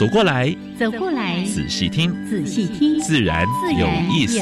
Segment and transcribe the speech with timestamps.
[0.00, 3.46] 走过来，走过来，仔细听，仔细听，自然
[3.78, 4.40] 有意思。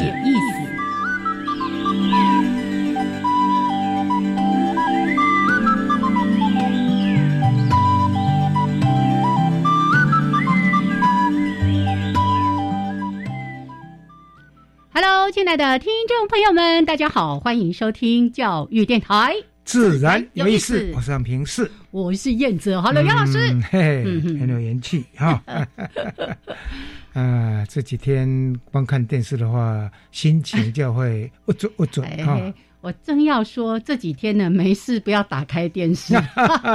[14.94, 19.34] Hello，亲爱的听众朋友们，大家好，欢迎收听教育电台。
[19.64, 22.78] 自然有意思，我是杨平四，我是燕子。
[22.78, 23.38] Hello，杨老师，
[23.70, 24.04] 嘿，
[24.38, 25.42] 很有元气哈。
[27.14, 32.38] 啊，这几天光看电视的话，心情就会不准不准哈。
[32.80, 36.12] 我正要说这几天呢，没事不要打开电视，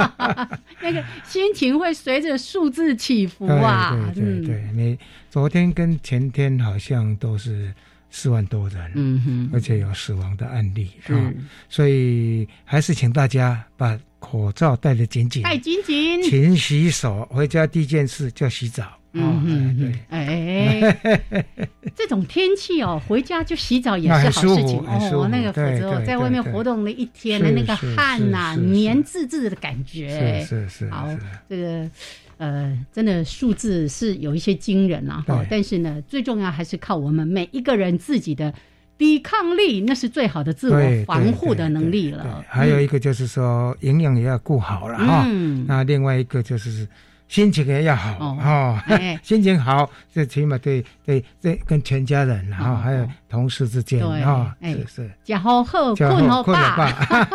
[0.82, 3.96] 那个心情会随着数字起伏啊。
[4.14, 4.98] 对对对，你
[5.30, 7.72] 昨天跟前天好像都是。
[8.16, 11.34] 四万多人，嗯哼，而且有死亡的案例，嗯，
[11.68, 21.44] 所以还是请大家把口罩戴得紧紧，戴紧紧，勤洗手，回家第一件事就洗澡，嗯嗯，对，哎，
[21.94, 24.78] 这种天气哦，回家就洗澡也是好事情。
[24.78, 31.06] 哦，那个否则在外面活动了一天的那个汗呐，黏滋滋的感觉，是是是，好，
[31.48, 31.90] 这个。
[32.36, 35.46] 呃，真的数字是有一些惊人啊，哈！
[35.48, 38.52] 但是呢，最重要还是靠我们每一个人自己的
[38.96, 42.44] 抵抗力，那是最好的自我防护的能力了。
[42.48, 45.26] 还有一个就是说，营养也要顾好了哈。
[45.66, 46.86] 那另外一个就是。
[47.26, 48.78] 心情也要好哦，
[49.24, 56.86] 心情好，最起码对对对，跟全家人哈，还有同事之间啊，是是，吃好好，困好饱，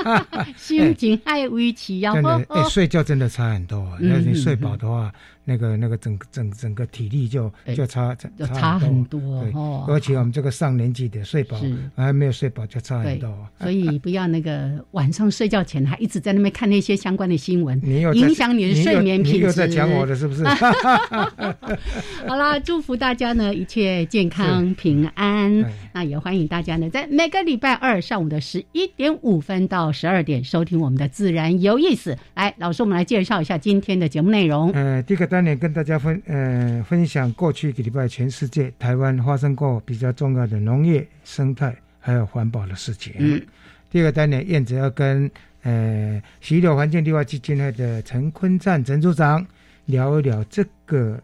[0.55, 2.39] 心情还维持 要好。
[2.49, 5.11] 哎，睡觉真的差很多，那你睡饱的话。
[5.45, 9.51] 那个那个整整整个体力就就差差差很多，对，
[9.87, 11.59] 而且我们这个上年纪的睡饱
[11.95, 17.81] 还没有睡饱就差很多，所以不要那个晚上睡觉前还一直在那边看那些相关的新闻，
[18.13, 19.37] 影响你的睡眠品质。
[19.39, 20.43] 你又在讲我的是不是？
[22.27, 25.65] 好啦，祝福大家呢一切健康平安。
[25.93, 32.15] 那也欢迎大家呢在每个礼拜二上午的十一点五分到十二点收听我们的自然有意思。
[32.35, 34.71] 来，老师，我们来介绍一下今天的节目内容。
[34.73, 35.38] 呃，第一个单。
[35.57, 43.13] 跟大家分呃分享过去一个礼拜全世界台湾发生过比较重要的农业生态还有环保的事情。
[43.17, 43.41] 嗯，
[43.89, 45.29] 第二个单元燕子要跟
[45.63, 49.45] 呃溪流环境绿化基金会的陈坤赞陈组长
[49.85, 51.19] 聊一聊这个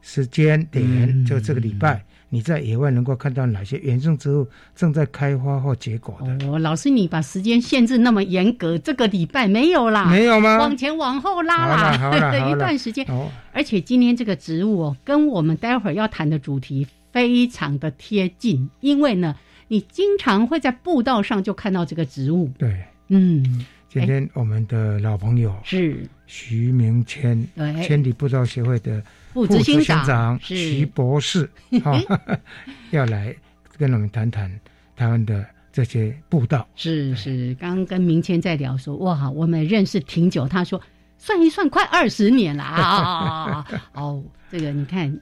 [0.00, 2.02] 时间点，就这个礼拜。
[2.34, 6.48] 你在野外能够看到哪些原生植物正在开花或结果的？
[6.48, 10.06] 哦，老师，你把时间限制那么严格，这个礼拜没有啦？
[10.06, 10.56] 没有吗？
[10.56, 13.06] 往前往后拉啦， 一段时间。
[13.52, 19.36] 而且今天这个植物哦，跟我们待会儿要谈的主题非常的贴近，因为呢，
[19.68, 22.50] 你经常会在步道上就看到这个植物。
[22.56, 27.46] 对，嗯，今天我们的老朋友是徐明谦，
[27.82, 29.02] 千里步道协会的。
[29.34, 31.46] 副执行长徐博士
[31.84, 32.00] 哈，
[32.90, 33.36] 要来
[33.76, 34.50] 跟我们谈谈
[34.96, 36.66] 台湾的这些步道。
[36.74, 40.48] 是是，刚跟明谦在聊说，哇，我们认识挺久。
[40.48, 40.80] 他说，
[41.18, 43.66] 算一算，快二十年了啊！
[43.92, 45.20] 哦，这个你看，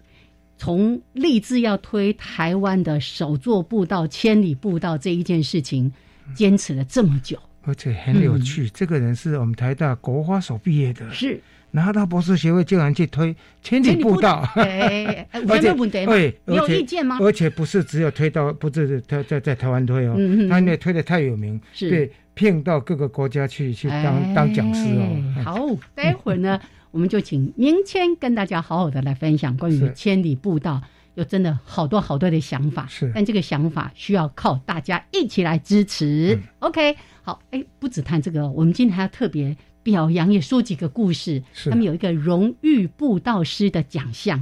[0.59, 5.93] 从立志要推台湾的首座步道——千里步道这一件事情，
[6.37, 7.37] 坚持了这么久，
[7.71, 8.69] 而且很有趣。
[8.71, 11.41] 这个人是我们台大国花所毕业的，是。
[11.73, 13.33] 拿到博士学位竟然去推
[13.63, 15.73] 千里步道，哎， 而且
[16.05, 17.17] 对，有意见吗？
[17.21, 20.17] 而且不是只有推到，不是他在在台湾推哦，
[20.49, 25.43] 他那推的太有名，是对，骗到各个国家去去当当讲师哦。
[25.45, 25.57] 好，
[25.95, 26.61] 待会儿呢，
[26.91, 30.83] 我们就请明谦跟大家好好的来分享关于千里步道，
[31.15, 36.37] 有真的好多好多的想法，是，但这个想法需要靠大家一起来支持。
[36.59, 39.57] OK，好，哎，不止谈这个，我们今天还要特别。
[39.83, 44.39] 表扬也说几个故事，他们有一个荣誉布道师的奖项。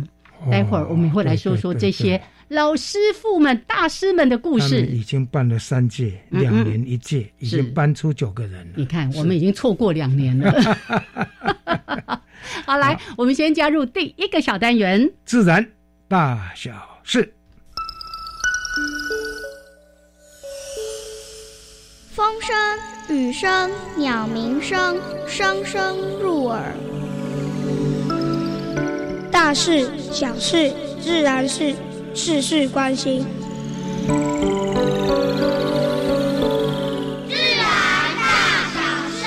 [0.51, 4.85] 待会儿我们会来说说这些老师傅们、大师们的故事。
[4.87, 8.73] 已经办了三届，两年一届，已经搬出九个人了。
[8.75, 10.53] 你看，我们已经错过两年了。
[12.67, 15.65] 好，来，我们先加入第一个小单元——自然
[16.09, 17.33] 大小事。
[22.19, 22.53] 风声。
[23.17, 26.75] 雨声、鸟鸣声，声声入耳。
[29.31, 31.73] 大事、小事、自然事，
[32.15, 33.25] 事事关心。
[37.29, 37.65] 自然
[38.19, 38.81] 大小
[39.15, 39.21] 事。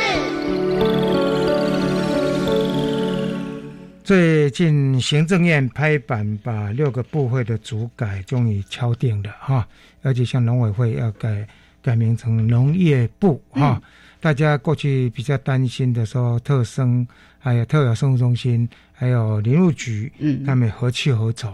[4.03, 9.65] 最近行政院拍板，把六个部会的主改终于敲定了哈，
[10.01, 11.47] 而且像农委会要改。
[11.81, 13.81] 改名成农业部哈，
[14.19, 17.07] 大家过去比较担心的说特生
[17.39, 21.53] 还有特有生物中心还有林务局，嗯，他们何去何从？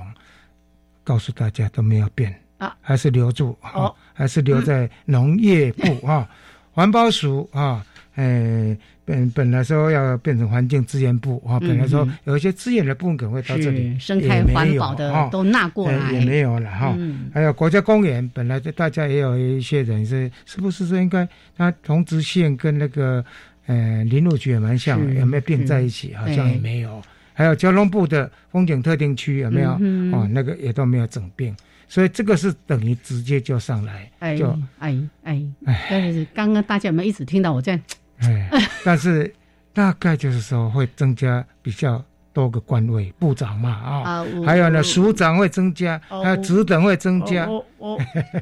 [1.03, 6.29] 告诉大家都没有变啊，还是留住哦，还是留在农业部啊，
[6.73, 7.85] 环保署啊。
[8.17, 8.75] 哎，
[9.05, 16.97] 本本来说要变成环境资源部啊，本来说有一些资源的部分可能会到这里，生态环保的都纳过来，也没有了哈。
[17.31, 23.23] 还有国家公园，本来大家也有一些人是，是不是说应该它同直线跟那个
[23.67, 26.15] 呃林路局也蛮像，有没有并在一起？
[26.15, 26.99] 好像也没有。
[27.33, 29.73] 还有交通部的风景特定区有没有？
[30.11, 31.55] 哦，那个也都没有整并，
[31.87, 34.49] 所以这个是等于直接就上来，就
[34.79, 35.87] 哎哎哎。
[35.87, 37.79] 但是刚刚大家有没有一直听到我在？
[38.19, 38.49] 哎，
[38.83, 39.33] 但是
[39.73, 42.03] 大概就是说会增加比较
[42.33, 47.45] 多个官位，部长嘛啊，还有呢署长会增加，还有职等会增加。
[47.45, 47.99] 哦哦，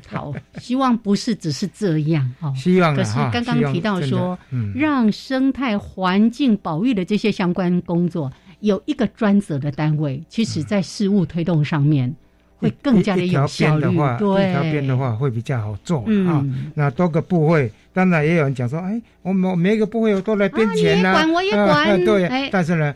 [0.08, 2.54] 好，希望不是只是这样 哈。
[2.56, 4.38] 希望可是刚刚提到说，
[4.74, 12.14] 让生态环境保育的这些相关工作有一个专责的单位，其实在事务推动上面。
[12.58, 16.46] 会更加的有效率，对，一条边的话会比较好做啊。
[16.74, 22.50] 那多个部位，当然也有人讲说，哎，我们每个部位我都来编钱呐，管我也管，对。
[22.52, 22.94] 但是呢，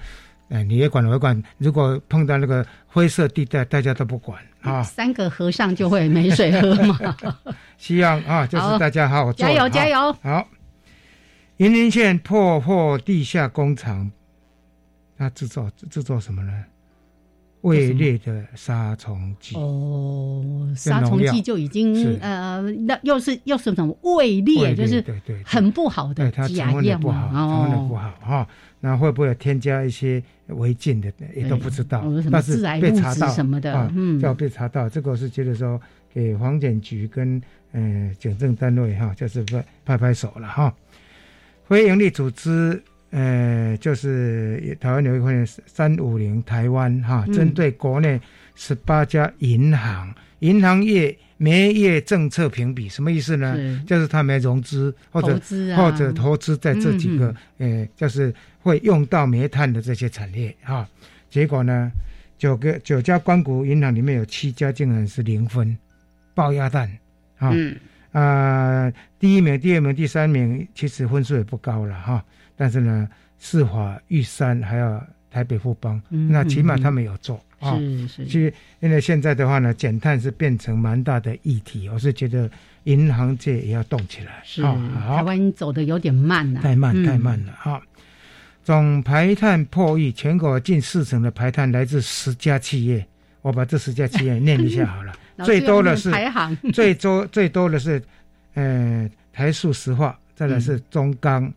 [0.50, 4.82] 哎，你也管我也管，如果碰到那个灰色地带，大家都不管啊。
[4.82, 6.98] 三个和尚就会没水喝嘛。
[7.78, 10.14] 希望啊，就是大家好好做，加油加油。
[10.22, 10.48] 好，
[11.58, 14.10] 云林县破获地下工厂，
[15.18, 16.52] 它制造制作什么呢？
[17.62, 28.48] 未裂的杀虫剂哦，杀虫剂就已经呃，那又是又是什么胃裂，就是对对很不好的假药不好，成分的不好哈。
[28.80, 32.02] 那会不会添加一些违禁的，也都不知道。
[32.32, 35.78] 但是被查到什么的，嗯，要被查到，这个是觉得说
[36.14, 37.42] 给黄检局跟
[37.74, 40.74] 嗯警政单位哈，就是拍拍拍手了哈。
[41.68, 42.82] 非营利组织。
[43.12, 45.34] 呃，就是台湾有一块
[45.66, 48.20] 三五零台湾哈，针对国内
[48.56, 53.56] 十八家银行，银行业煤业政策评比，什么意思呢？
[53.88, 55.40] 就是他没融资或者
[55.76, 60.88] 或者投资在这几个，呃，就是会用到煤炭的这些产业哈。
[61.30, 61.92] 结果呢，
[62.38, 65.76] 九个九家关谷银行里面有七家竟然是零分，
[66.36, 66.92] 爆鸭蛋
[67.38, 67.54] 啊
[68.12, 68.94] 啊！
[69.20, 72.24] 第一名、第二名、第三名其实分数也不高了哈。
[72.60, 73.08] 但是呢，
[73.40, 75.02] 市华、玉山还有
[75.32, 77.78] 台北富邦，那起码他们有做啊。
[77.78, 78.26] 是是。
[78.26, 82.52] 其实因为现在的话呢，减碳是变成蛮大的议题，我是觉得
[82.84, 84.42] 银行界也要动起来。
[84.44, 84.62] 是。
[84.62, 86.60] 台湾走的有点慢了。
[86.60, 87.82] 太慢太慢了哈。
[88.62, 93.08] 总排碳破亿，全国近四成的排碳来自十家企业。
[93.42, 95.14] 我把这十家企业念一下好了。
[95.46, 96.54] 最多的是排行。
[96.74, 98.04] 最多最多的是，
[98.56, 101.50] 呃，台塑石化，再来是中钢。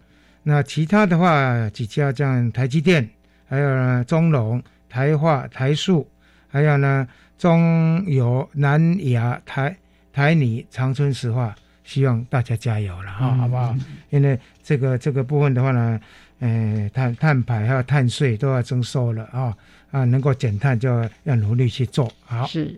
[0.44, 3.08] 那其他的话，几家像台积电，
[3.48, 6.04] 还有呢中龙、台化、台塑，
[6.48, 7.06] 还有呢
[7.38, 9.76] 中油、南亚、台
[10.12, 13.72] 台泥、长春石化，希望大家加油了哈，好不好？
[14.10, 16.00] 因为这个这个部分的话呢，
[16.40, 19.56] 呃，碳碳排还有碳税都要征收了啊
[19.92, 22.44] 啊，能够减碳就要努力去做好。
[22.48, 22.76] 是，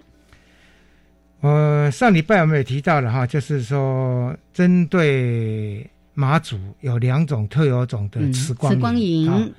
[1.40, 5.88] 呃上礼拜我们也提到了哈，就是说针对。
[6.14, 9.52] 马祖有两种特有种的磁光光影，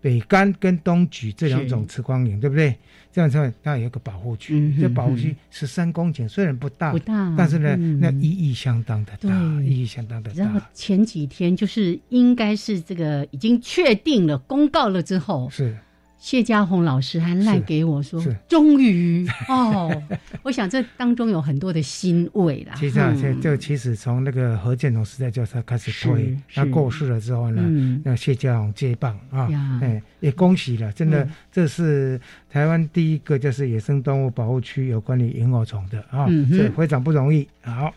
[0.00, 2.76] 北干跟东莒这两种磁光影，对不对？
[3.12, 9.28] 这样子，它有一个保护区，这保护区十三公顷，虽然不大，不大，但是呢，那意义相当的大，
[9.62, 10.36] 意义相当的大。
[10.44, 15.76] 然后前几天就是应该是这个已经确定了公告了之后，是。
[16.20, 19.90] 谢家红老师还赖给我说：“终于哦，
[20.44, 22.74] 我想这当中有很多的欣慰啦。
[22.76, 29.48] 其实啊，就其实从那个何建荣时代就他开始推，他过世了之后呢，那谢家红接棒啊，
[29.80, 37.48] 哎，也恭喜了，真的，这是台湾第一个就是野生动物保护区有关于萤火虫的啊，这非常不容易。
[37.62, 37.94] 好，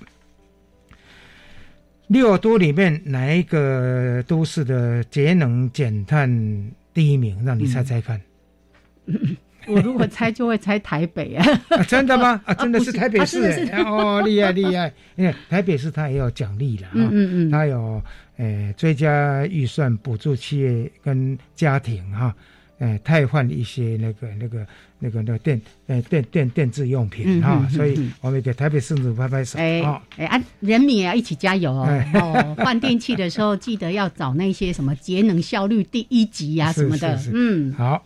[2.08, 6.72] 六都里面哪一个都市的节能减碳？
[6.94, 8.20] 第一名，让你猜猜看。
[9.66, 11.46] 我如果猜就会猜台北啊！
[11.88, 12.42] 真的吗？
[12.46, 13.82] 啊，真的是台北市哎！
[13.84, 14.92] 哦，厉害厉害！
[15.16, 18.02] 因为台北市它也有奖励了，啊嗯嗯，它有
[18.36, 22.36] 呃追加预算补助企业跟家庭哈，
[22.80, 24.66] 呃汰换一些那个那个
[25.00, 29.82] 那个那个电呃电电电子用品哈，所以我们给台北市政府拍拍手哎
[30.18, 31.88] 哎啊，人民也要一起加油哦！
[32.14, 38.06] 哦，换电器的时候记得要找那些什么节能效率第一级呀什么的，嗯，好。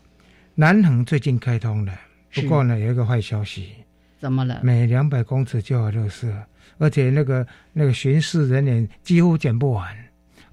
[0.59, 1.93] 南横最近开通了，
[2.33, 3.67] 不过呢，有一个坏消息，
[4.19, 4.59] 怎么了？
[4.63, 6.27] 每两百公尺就有垃圾，
[6.79, 9.95] 而且那个那个巡视人员几乎捡不完，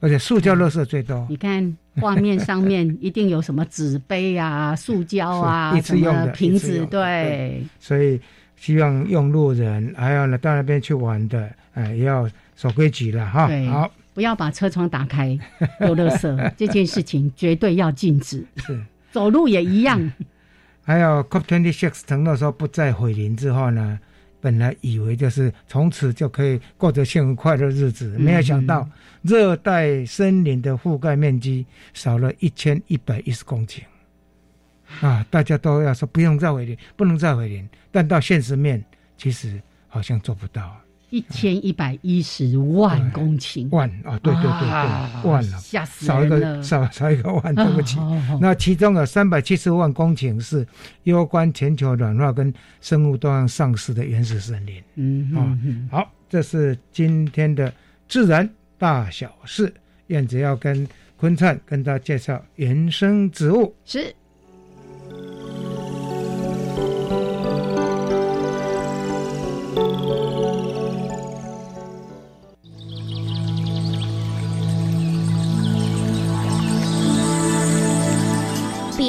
[0.05, 1.27] 而且塑胶垃圾最多。
[1.31, 7.65] 你看画面上面一定有什么纸杯啊、塑胶啊、 一次用的瓶子，对。
[7.81, 8.21] 所以
[8.57, 13.49] 希望用路人还有呢到那边去玩的，哎，也要守规矩了哈。
[13.71, 15.39] 好，不要把车窗打开
[15.79, 18.45] 丢垃圾， 这件事情绝对要禁止。
[18.57, 18.79] 是。
[19.11, 20.13] 走路也一样，
[20.85, 23.99] 还有 COP twenty six 承诺说不再毁林之后呢，
[24.45, 28.87] 本来以为就是从此就可以过着幸福快乐日子，没有想到
[29.23, 33.81] 热带森林的覆盖面积少了一千一百一十公顷，
[35.01, 38.85] 啊，大家都要说不用再毁林，不能再毁林，但到现实面，
[39.17, 39.59] 其实
[39.89, 40.79] 好像做不到。
[41.15, 47.99] 一千一百一十万公顷，万啊，对对对对，万了，吓死少一个少少一个万，对不起。
[48.41, 50.67] 那其中有三百七十万公顷是
[51.05, 54.83] 攸关全球暖化跟生物多样丧失的原始森林。
[54.97, 57.73] 嗯嗯，好，这是今天的
[58.09, 59.73] 自然大小事。
[60.09, 60.85] 燕子要跟
[61.17, 63.73] 坤灿跟大家介绍原生植物。
[63.85, 64.13] 是。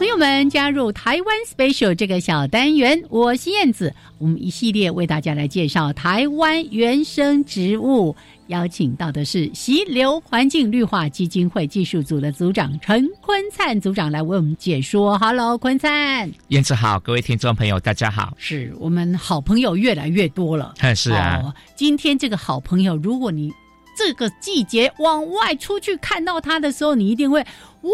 [0.00, 3.94] 朋友们加入台湾 special 这个小单元，我是燕子。
[4.16, 8.16] 我们一系列为大家来介绍台湾原生植物，
[8.46, 15.18] 邀请到的是溪流环境绿化基金会技术组的组长陈坤灿组长来为我们解说。
[15.18, 18.32] Hello，坤灿，燕子好，各位听众朋友，大家好。
[18.38, 21.54] 是我们好朋友越来越多了，是啊。
[21.76, 23.52] 今天这个好朋友，如果你
[23.94, 27.44] 这个季节往外出去看到它的时候，你一定会
[27.82, 27.90] 哇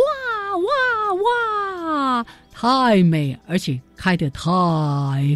[0.56, 1.14] 哇
[2.20, 2.26] 哇！
[2.52, 4.40] 太美，而且开的太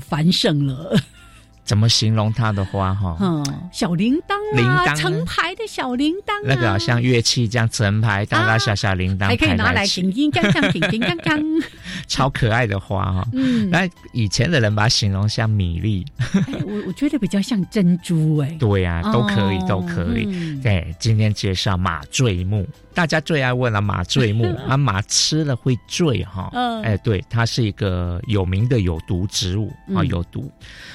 [0.09, 0.97] 繁盛了。
[1.63, 3.17] 怎么形容它的花哈？
[3.23, 11.41] 嗯，小铃铛啊，成排的小铃铛，那个像乐器这样成排大大小小铃铛，还可以拿来叮叮当当，叮叮当当，
[12.09, 13.25] 超可爱的花哈。
[13.35, 16.05] 嗯，那以前的人把它形容像米粒，
[16.67, 18.57] 我我觉得比较像珍珠哎。
[18.59, 20.61] 对呀，都可以，都可以。
[20.61, 22.67] 对，今天介绍马醉木。
[22.93, 26.51] 大家最爱问了马醉木 啊，马吃了会醉哈？
[26.53, 30.51] 嗯，哎，对，它是一个有名的有毒植物啊，有毒。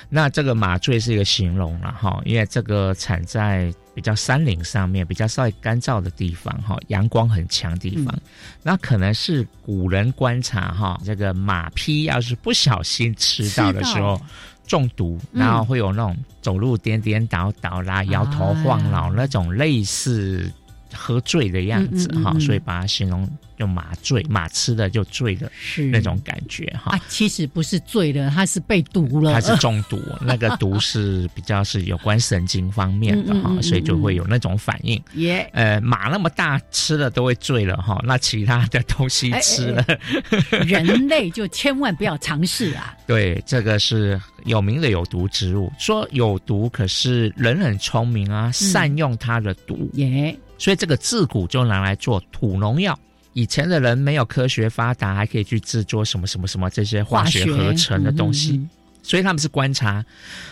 [0.09, 8.13] 那这个马醉是一个形容了哈，因为这个产在比较山林上面，比较稍微干燥的地方哈，阳光很强地方。
[8.61, 14.21] 那可能是古人观察哈，这个马匹要是不小心吃到的时候
[14.67, 20.51] 中毒，然后会有那种走路颠颠倒倒啦、摇头晃脑那种类似。
[20.95, 26.91] 喝醉的样子哈，所以把它形容用马醉，马吃了就醉了，是那种感觉哈。
[26.95, 30.01] 啊其实不是醉了，它是被毒了，它是中毒。
[30.21, 35.01] 那个毒是比较是有关神经方面的 哈，所以就会有那种反应。
[35.13, 39.85] 耶，呃，马那么大吃了都会醉了哈，那其他的东西吃了，
[40.65, 42.95] 人类就千万不要尝试啊。
[43.07, 49.89] 对，这个是有名的有毒植物，说有毒，可是人很聪明啊，善用它的毒。
[49.93, 50.35] 耶。
[50.57, 52.97] 所以这个自古就拿来做土农药。
[53.33, 58.65] 以前的人没有科学发达，还可以去制作什么什么什么这些化学合成的东西。
[59.03, 60.03] 所以他们是观察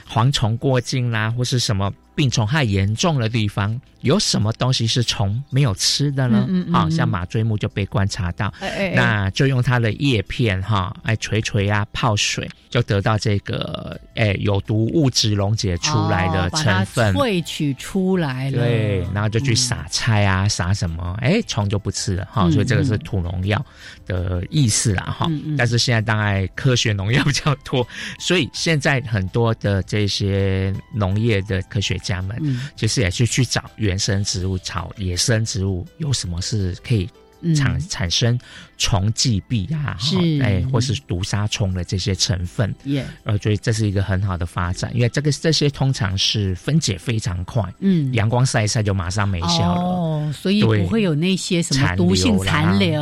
[0.07, 3.79] 蝗虫过境啦，或是什么病虫害严重的地方。
[4.01, 6.45] 有什么东西是虫没有吃的呢？
[6.73, 18.57] 啊，像马醉木就被观察到，哎那就用它的叶片哈，哎捶捶啊，泡水就得到这个哎有毒物质溶解出来的成分，萃取出来了。
[18.57, 22.51] 对，然后就去撒菜啊，撒什么，哎，虫就不吃了哈。
[22.51, 23.65] 所以这个是土农药
[24.05, 25.31] 的意思啦哈。
[25.57, 27.87] 但是现在当然科学农药比较多，
[28.19, 32.37] 所以现在很多的这些农业的科学家们，
[32.75, 37.09] 其实也是去找原生植物、草野生植物有什么是可以。
[37.57, 38.39] 产产生
[38.77, 40.15] 虫剂壁啊，是。
[40.41, 53.01] 哎，或是毒杀虫的这些成分，耶，呃，所以这是一个很好的发展，因为这个这些通常是分解非常快，嗯，阳光晒一晒就马上没效了，哦，所以不会有那些什么毒性残留。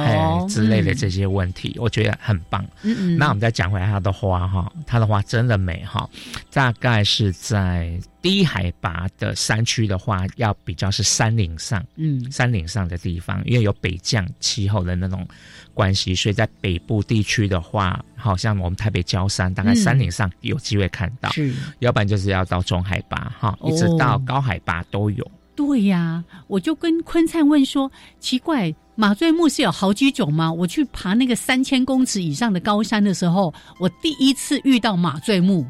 [0.49, 2.65] 之类的这些问题，我觉得很棒。
[2.81, 6.09] 嗯嗯，那我们再讲回来它的花哈，它的花真的美哈，
[6.51, 7.95] 大概是在。
[8.21, 15.27] 低海拔的山区的话，要比较是山岭上，嗯，山岭上的地方，因为有北降气候的那种
[15.73, 25.31] 关系，所以在北部地区的话，好像我们台北郊山，大概山岭上有机会看到，是，要不然就是要到中海拔哈，一直到高海拔都有。
[25.55, 30.51] 对呀，我就跟坤灿问说，奇怪，马醉木是有好几种吗？
[30.51, 35.65] 我去爬那个三千公尺以上的高山的时候，我第一次遇到马醉木。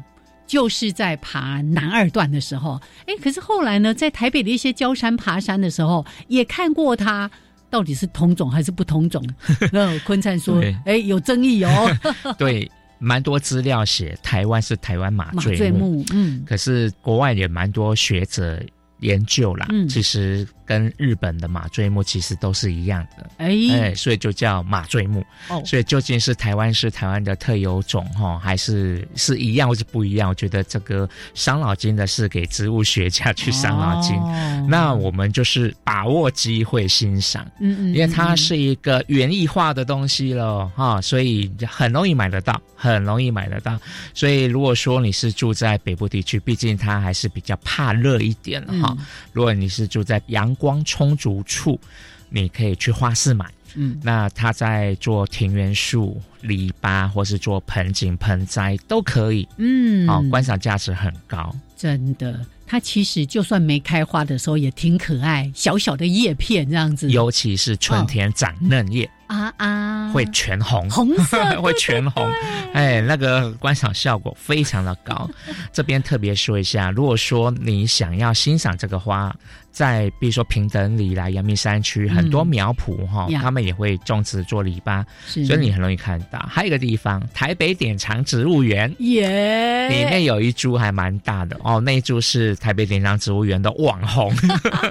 [0.52, 7.30] 就是在爬南二段的时候，哎，可是后来呢，在台北的一些焦山爬山的时候，也看过他
[7.70, 9.26] 到底是同种还是不同种。
[9.72, 11.96] 那昆灿说，哎，有争议哦。
[12.36, 18.62] 对，蛮多资料写台湾是台湾马醉木，嗯，可是国外也蛮多学者
[19.00, 20.46] 研究啦，其实。
[20.72, 25.22] 跟日本的马醉木其实都是一样的，哎，所以就叫马醉木。
[25.50, 30.30] 哦，所以究竟是台湾是台湾的特有种哈，还是是一样或是不一样？
[30.30, 34.16] 我觉得这个伤脑筋的是给植物学家去伤脑筋。
[34.66, 43.78] 那我们就是把握机会欣赏，嗯嗯，因为它是一个园艺化的东西了哈，所以很容易买得到，很容易买得到。
[44.14, 48.96] 所以如果说你是住在北部地区，毕竟它还是比较怕热一点哈。
[49.32, 51.80] 如果你是住在阳光充足处，
[52.28, 53.50] 你可以去花市买。
[53.74, 59.48] 嗯，那他在做庭园树、篱笆，或是做盆景、盆栽都可以。
[59.56, 62.38] 嗯，哦，观赏价值很高，真的。
[62.64, 67.10] 它其实就算没开花的时候也挺可爱，小小的叶片这样子。
[67.10, 72.30] 尤其是春天长嫩叶啊啊，会全红，红色会全红，
[72.72, 75.28] 哎，那个观赏效果非常的高。
[75.72, 79.34] 这边特别说一下，如果说你想要欣赏这个花。
[79.72, 86.38] 在比如说平等里来阳明山区，很多苗圃哈，他们也会种植做篱笆，所以你很容易看到。
[86.46, 94.30] 还有一个地方，台北典藏植物园，耶，里面有一株还蛮大的哦，那一株是台北典藏植物园的网红，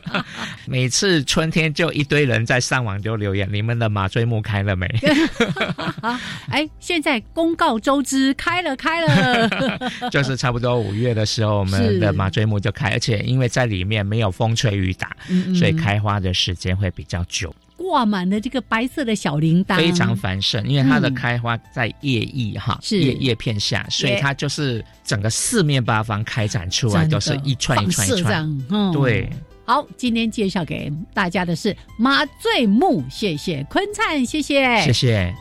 [0.65, 4.87] 每次春天就一堆人在上网就留言，你们的马醉木开了没？
[6.49, 9.47] 哎，现在公告周知，开了开了，
[10.09, 14.70] 就是差不多五月的时候，我们的马醉木就开，而且因为在里面没有风吹。
[14.75, 15.15] 雨打，
[15.57, 17.53] 所以开花的时间会比较久。
[17.77, 20.63] 挂满了这个白色的小铃铛，非常繁盛。
[20.67, 28.91] 因为它的开花在叶翼哈，叶叶片下，所以它就是整个四面八方开展出来，都是一串一串一串。
[28.93, 29.27] 对，
[29.65, 35.33] 好，今天介绍给大家的是麻醉木，谢谢坤灿，谢谢，谢谢。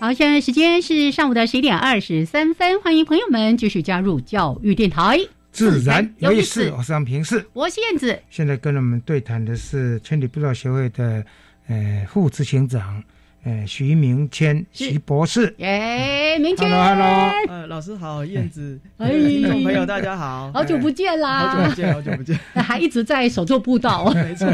[0.00, 5.18] 好，现在时间是上午的十一点二十三分，欢迎朋友们继续加入教育电台，
[5.50, 6.70] 自然有意思。
[6.76, 8.16] 我是杨平世，我是燕子。
[8.30, 11.24] 现在跟我们对谈的是千里步道协会的
[11.66, 13.02] 呃副执行长。
[13.48, 24.46] 哎，徐明谦，徐博士，哎，明谦，Hello，Hello，呃，老师好，燕子，哎，听众朋友大家好，好久不见啦，好久不见，好久不见， 还一直在手做步道， 没错，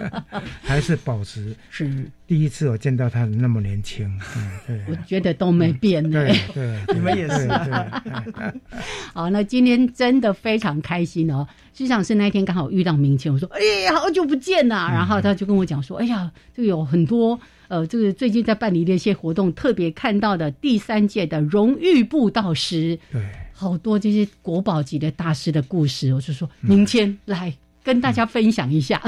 [0.60, 1.90] 还是保持是。
[2.26, 4.06] 第一次我见到他那么年轻，
[4.90, 7.48] 我觉得都没变呢，对对，你们也是，
[9.14, 17.40] 好，那今天真的非常开心哦，实际上是那天刚好遇到明谦，我说，哎，好久不见呐，然后他就跟我讲说，哎呀，就有很多。
[17.68, 29.02] 呃，这个最近在办理的一些活动，特别看到的第三届的荣誉布道师，对，好多这些国宝级的大师的故事，我就说明天来跟大家分享一下。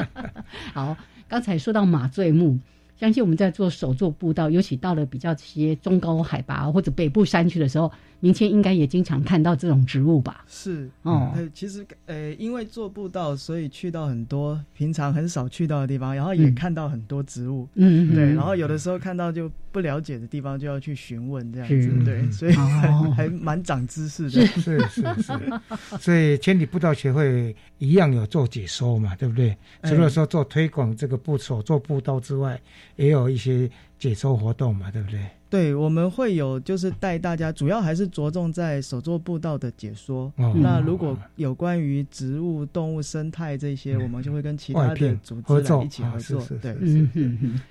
[0.74, 0.96] 好，
[1.28, 2.58] 刚才说到马醉木。
[2.98, 10.44] 相信我们在做手作步道，尤其到了比较些中高海拔或者北部山区的时候，明天应该也经常看到这种植物吧？
[10.48, 17.68] 是哦，其实呃，因为做步道，所以去到很多平常很少去到的地方，然后也看到很多植物。
[17.74, 22.04] 嗯，对，然后有的时候看到就不了解的地方，就要去询问这样子。
[22.04, 24.46] 对，所以还还蛮长知识的。
[24.46, 25.32] 是是是，
[26.00, 29.54] 所以千里步道协会一样有做解说嘛，对不对？
[29.82, 32.58] 除了说做推广这个步手做步道之外。
[32.96, 35.20] 也有一些解说活动嘛，对不对？
[35.48, 40.30] 对，我们会有就是带大家，主要还是着重在手作步道的解说。
[40.36, 46.42] 那如果有关于植物、动物、生态这些，我们就会跟其他的组织来一起合作。
[46.60, 46.76] 对，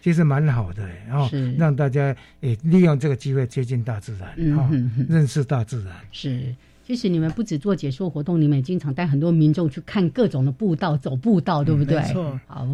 [0.02, 5.94] 其实蛮好的，然后让大家也利用这个机会接近大自然，嗯认识大自然。
[6.14, 6.56] 是，
[6.88, 12.00] 其实你们不止做解说活动，你们也经常带很多民众去看各种的步道、走步道，对不对？
[12.00, 12.40] 没错。
[12.48, 12.66] 好，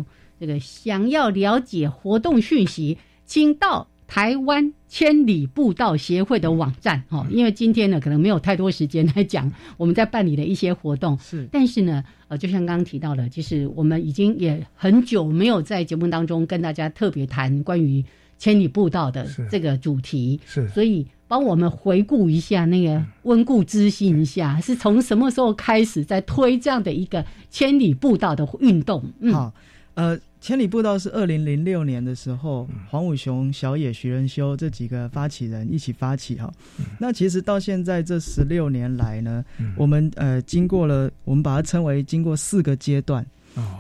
[0.42, 3.88] 这个想要了解活动讯息，请到。
[4.08, 18.04] 台湾千里步道协会的网站，哈，因为今天呢可能没有太多时间来讲我们在办理的一些活动，是，但是呢，呃，就像刚刚提到的，就是我们已经也很久没有在节目当中跟大家特别谈关于
[18.38, 24.76] 千里步道的这个主题，是，所以帮我们回顾一下那个温故知新一下，是。
[24.76, 29.02] 从什么时候开始在推这样的一个千里步道的运动？
[29.32, 29.54] 好，
[29.96, 30.20] 呃。
[30.44, 36.52] 千里步道是二零零六年的时候，黄武雄、小野、徐仁修这几个发起人一起发起哈。
[36.98, 39.46] 那其实到现在这十六年来呢，
[39.78, 43.24] 我们呃经过了，我们把它称为经过四个阶段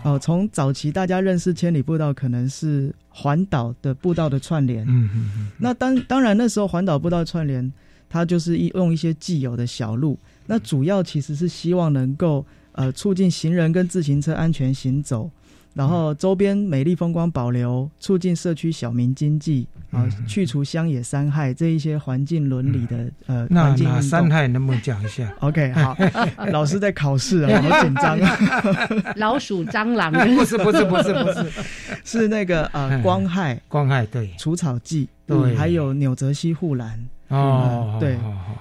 [0.04, 0.20] 哦。
[0.20, 4.86] 从早期大家认识千里步道，可能是环岛的步道的串联。
[4.88, 5.52] 嗯嗯嗯。
[5.58, 7.74] 那当当然那时候环岛步道串联，
[8.08, 15.28] 它就是一用一些既有的小路，那主要其实是希望能够呃促进行人跟自行车安全行走。
[15.74, 25.32] 然后周边美丽风光保留，促进社区小民经济啊，去除乡野山害这一些环境伦理的呃环境山害能不能讲一下？
[25.40, 25.96] OK，好，
[26.52, 28.20] 老师在考试啊，好紧张。
[29.16, 30.12] 老鼠、蟑螂？
[30.12, 31.46] 不是，不是，不是，不是，
[32.04, 37.00] 是那个呃光害，光害对，除草剂，对，还有纽泽西护栏。
[37.32, 38.18] 哦，对，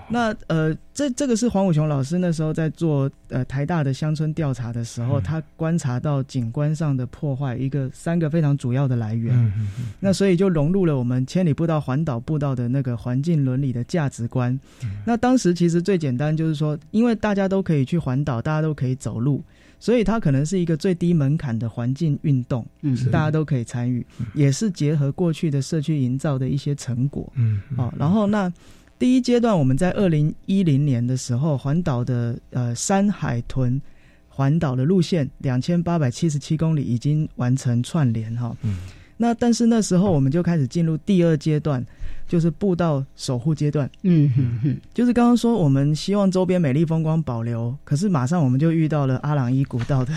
[0.08, 9.52] 那呃，这这个是黄武雄老师那时候在做呃台大的乡村调查的时候，他观察到景观上的破坏一个三个非常主要的来源，
[9.98, 14.58] 那所以就融入了我们千里步道环岛步道的那个环境伦理的价值观。
[15.04, 19.42] 那当时其实最简单就是说，因为大家都可以去环岛，大家都可以走路。
[19.80, 28.52] 所以它可能是一个最低门槛的环境运动，嗯，大家都可以参与，也是结合过去的社区营造的一些成果，嗯，好，然后那
[28.98, 33.80] 第一阶段我们在二零一零年的时候，环岛的呃山海豚
[34.28, 38.76] 环岛的路线两千八百七十七公里已经完成串联哈，嗯，
[39.16, 41.84] 那但是那时候我们就开始进入第二阶段。
[42.30, 50.14] 就是步道守护阶段，嗯哼哼，就是刚刚说我们希望周边美丽风光保留，可是马上我们就遇到了阿朗伊古道的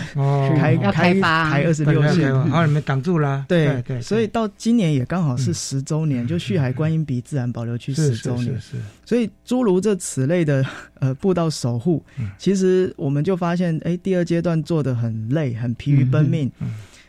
[0.56, 1.50] 开开发。
[1.50, 3.44] 开二十六线，然后你们挡住了。
[3.48, 8.76] 对对，所以到今年也刚好是十周年，就旭海观音鼻自然保留区十周年，是。
[9.04, 10.64] 所以诸如这此类的
[11.00, 12.00] 呃步道守护，
[12.38, 16.48] 其实我们就发现，哎，第二阶段做的很累，很疲于奔命。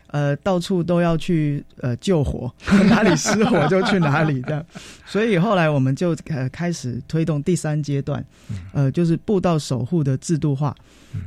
[0.08, 2.54] 呃，到处都要去呃救火，
[2.90, 4.66] 哪里失火就去哪里这样，
[5.06, 8.26] 所以后来我们就呃开始推动第三阶段，
[8.74, 10.76] 呃，就是步道守护的制度化。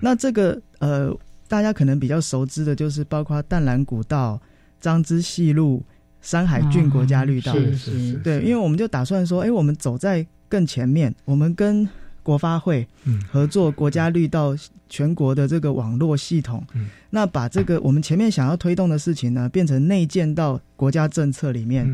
[0.01, 1.15] 那这个呃，
[1.49, 4.41] 大家可能比较熟知的就是包括淡蓝古道、
[4.81, 5.85] 张之细路、
[6.21, 11.89] 山海郡国家绿道，是是是，对，因为我们就打算说，哎，我们走在更前面，我们跟。
[12.29, 12.87] 国发会
[13.33, 14.55] 合作国家绿道
[14.87, 16.63] 全国的这个网络系统，
[17.09, 21.89] 那把这个我们前面想要推动的事情呢，变成内建到国家政策里面，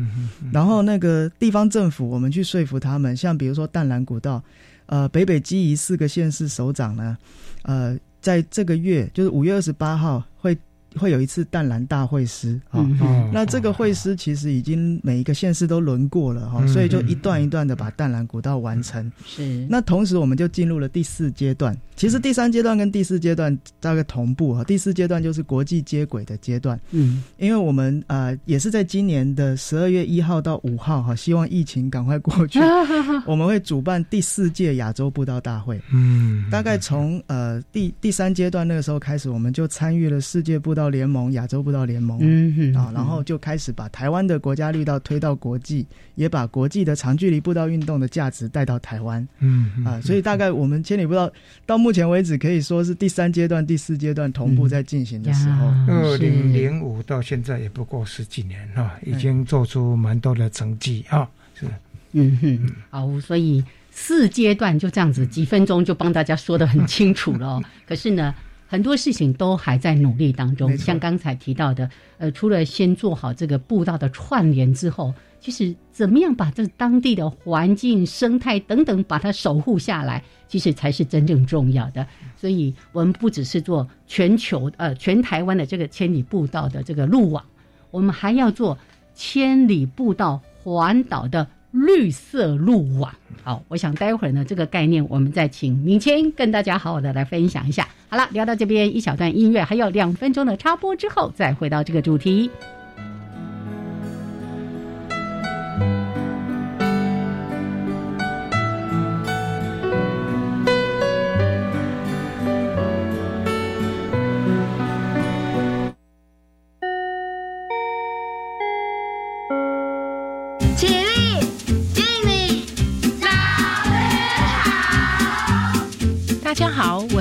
[0.51, 4.43] 然后那个地方政府，我们去说服他们，像比如说淡蓝古道，
[4.87, 7.17] 呃，北北基宜四个县市首长呢，
[7.61, 10.57] 呃，在这个月就是五月二十八号会。
[10.97, 12.85] 会有一次淡蓝大会师啊，
[13.33, 19.11] 那这个会师其实已经每一个县市都轮过了哈，所以就一段一段的把淡蓝古道完成。
[19.25, 21.75] 是，那同时我们就进入了第四阶段。
[21.95, 26.79] 其实第三阶段跟第四阶段大概同步哈，第四阶段就是国际接轨的阶段。
[26.91, 32.59] 嗯，因为我们呃也是在今年的十二月一号到五号哈，希望疫情赶快过去，
[33.25, 35.81] 我们会主办第四届亚洲步道大会。
[35.93, 40.84] 嗯，大概从呃第第三阶段那个时候开始，我们就参与了世界步道。
[40.89, 49.27] 联盟、亚洲步道联盟，嗯啊，然后就开始把台湾的国家绿道推到国际，也把国际的长距离步道运动的价值带到台湾。
[49.39, 51.31] 嗯啊，所以大概我们千里步道
[51.65, 55.67] 到目前为止可以说是第三阶段、第四阶段同步在进行的时候。
[55.87, 61.27] 二零零五到现在也不过十几年哈，已经做出蛮多的成绩啊。
[61.53, 61.65] 是，
[62.13, 67.61] 嗯哼，好，所以四阶段就这样子，几分钟就帮大家说的很清楚了。
[67.87, 68.33] 可是呢？
[68.67, 82.05] 很多事情都还在努力当中，像刚才提到的，呃，除了先做好这个步道的串联之后，其实怎么样把这当地的环境、生态等等把它守护下来，其实才是真正重要的。
[82.35, 87.45] 所以，我们不只是做全球呃全台湾的这个千里步道的这个路网，
[87.91, 88.77] 我们还要做
[89.13, 93.13] 千里步道环岛的绿色路网。
[93.43, 97.87] 好，我想待会儿呢，这个概念我们再请明谦跟大家好好的来分享一下。
[98.07, 102.49] 好了，聊到这边一小段音乐，还有两分钟的插播之后，再回到这个主题。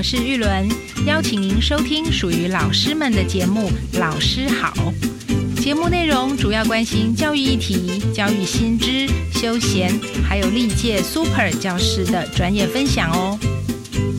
[0.07, 0.69] 是玉伦，
[1.07, 4.75] 邀请您收听属于老师们的节目《老师好》。
[5.63, 9.91] 节目内容主要关心教育议题、教育新知、休闲，
[10.29, 13.39] 还有历届 Super 教师的专业分享哦。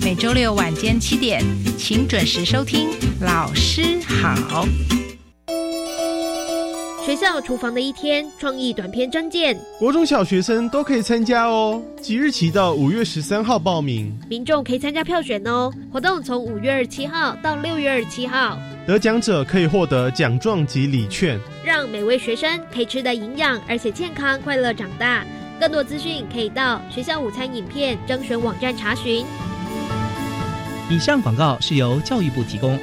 [0.01, 1.43] 每周六晚间七点，
[1.77, 2.89] 请准时收听
[3.21, 4.65] 《老师好》。
[7.05, 11.79] 学校厨房的一天创意短片征件，国中小学生都可以参加哦。
[12.01, 15.71] 即日起到五月十三号报名，民众可以参加票选哦。
[15.93, 25.23] 活动从五月二十七号到六月二十七号，得奖者可以获得奖状及礼券，让每位学生可以吃得营养而且健康快乐长大。
[25.59, 29.23] 更多资讯可以到学校午餐影片征选网站查询。
[30.89, 32.79] 以上广告是由教育部提供。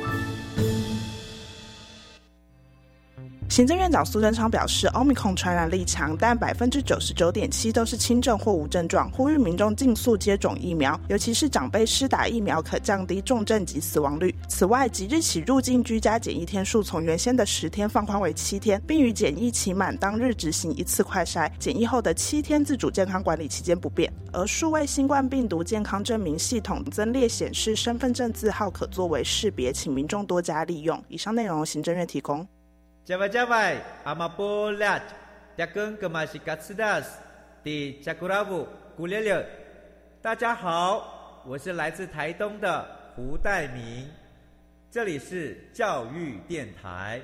[3.53, 14.35] 行政院长苏贞昌表示，奥密克戎传染力强，但百分之九十九点七都是轻症或无症状，呼吁民众尽速接种疫苗，尤其是长辈施打疫苗可降低重症及死亡率。
[14.49, 24.11] 此外，即日起入境居家检疫天数从原先的十天放宽为七天，并于检疫期满当日执行一次快筛，检疫后的七天自主健康管理期间不变。
[24.33, 30.99] 而数位新冠病毒健康证明系统增列显示身份证字号可作为识别，请民众多加利用。
[31.09, 32.49] 以上内容行政院提供。
[33.05, 35.01] 加外加外，阿玛波拉，
[35.57, 37.19] 扎根格玛西卡斯达斯，
[37.65, 39.45] 的加古拉布古列列。
[40.23, 42.87] 大家好，我是来自台东的
[43.17, 44.09] 胡代明，
[44.89, 47.21] 这里是教育电台。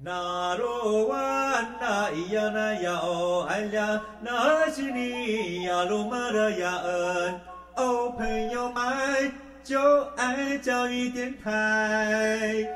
[0.00, 7.40] 那罗哇那咿呀那呀哦哎呀，那是你呀鲁玛的呀恩，
[7.76, 9.32] 哦朋友们
[9.64, 12.68] 就爱教育电台。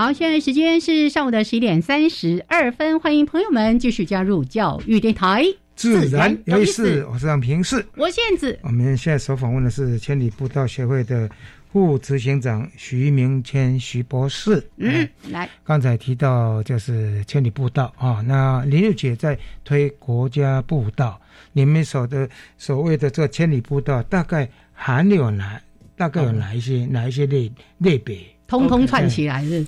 [0.00, 7.04] 好，现在时间是上午的十一点三十二分，欢迎朋友们继续加入教育电台，自然有意思。
[7.10, 8.56] 我是杨平世，我现子。
[8.62, 11.28] 我们现在所访问的是千里步道协会的
[11.72, 14.64] 副执行长徐明谦徐博士。
[14.76, 21.20] 嗯，来，刚才提到就是千里步道啊，那林玉姐在推国家步道，
[21.52, 25.60] 你们所的所谓的这千里步道，大概含有哪？
[25.96, 28.16] 大概有哪一些哪一些类类别？
[28.48, 29.64] 通通串起来是，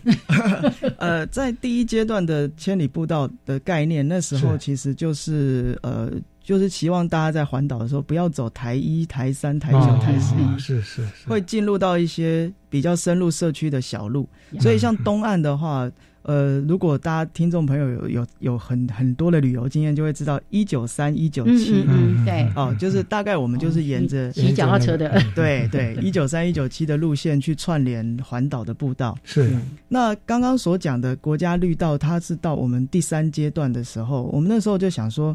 [0.99, 6.11] 呃，在第一阶段的千里步道的概念，那时候其实就是呃，
[6.43, 14.27] 就是希望大家在环岛的时候不要走台一、台三、台九、台四，是是，会进入到一些比较深入社区的小路，
[14.59, 15.89] 所以像东岸的话。
[16.23, 21.83] 呃，如果大家听众朋友有有有很很多的旅游经验，就会知道一九三一九七，
[22.25, 29.17] 对，哦，就是大概我们就是沿着骑脚踏车的， 对对，一九三一九七的路线去串联环岛的步道。
[29.25, 29.57] 是，
[29.89, 35.35] 那刚刚所讲的国家绿道，它是到我们第三阶段的时候，我们那时候就想说，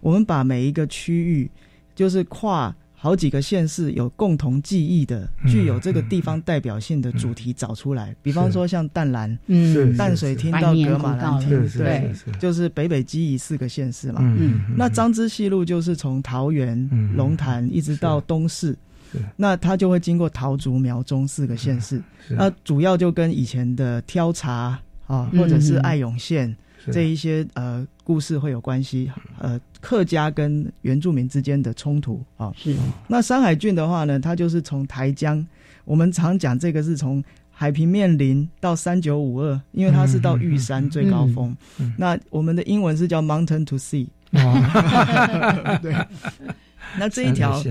[0.00, 1.50] 我们把每一个区域，
[1.94, 2.74] 就是跨。
[3.06, 14.18] 好几个县市有共同记忆的、具有这个地方代表性的主题找出来，比方说像淡蓝、嗯淡水厅到格马兰厅，对，就是北北基宜四个县市嘛。
[14.20, 18.76] 嗯那张之细路就是从桃园、龙潭一直到东市，
[19.36, 22.02] 那它就会经过桃竹苗中四个县市。
[22.28, 26.56] 那主要就跟以前的挑茶啊，或者是爱永县。
[26.92, 32.52] 这一些呃故事会有关系，呃，客家跟原住民之间的冲突啊。
[32.56, 32.76] 是。
[33.08, 35.44] 那山海郡的话呢，它就是从台江，
[35.84, 41.56] 我们常讲这个是从海平面零到三九五二，因为它是到玉山最高峰。
[41.96, 44.06] 那我们的英文是叫 Mountain to Sea。
[45.80, 45.94] 对。
[46.98, 47.62] 那这一条，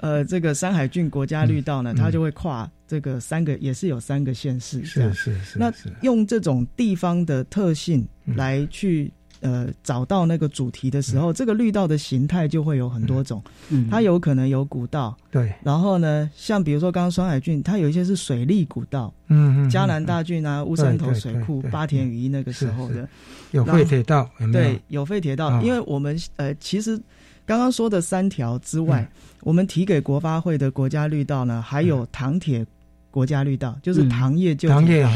[0.00, 5.58] 呃，这个山海郡国家绿道呢，它就会跨这个三个，也是有三个县市，是是是。
[5.58, 13.42] 那用这种地方的特性来去呃找到那个主题的时候，这个绿道的形态就会有很多种。
[13.68, 15.52] 嗯，它有可能有古道，对。
[15.62, 19.70] 然后呢，像比如说刚刚双海郡，它有一些是水利古道，嗯嗯。
[19.70, 23.08] 嘉南大郡啊，乌山头水库、八田雨衣那个时候的，
[23.50, 27.00] 有废铁道，对，有废铁道，因为我们呃其实。
[27.48, 32.66] 刚刚说的三条之外，我们提给国发会的国家绿道呢，还有唐铁
[33.10, 35.06] 国家绿道，就是糖业就糖业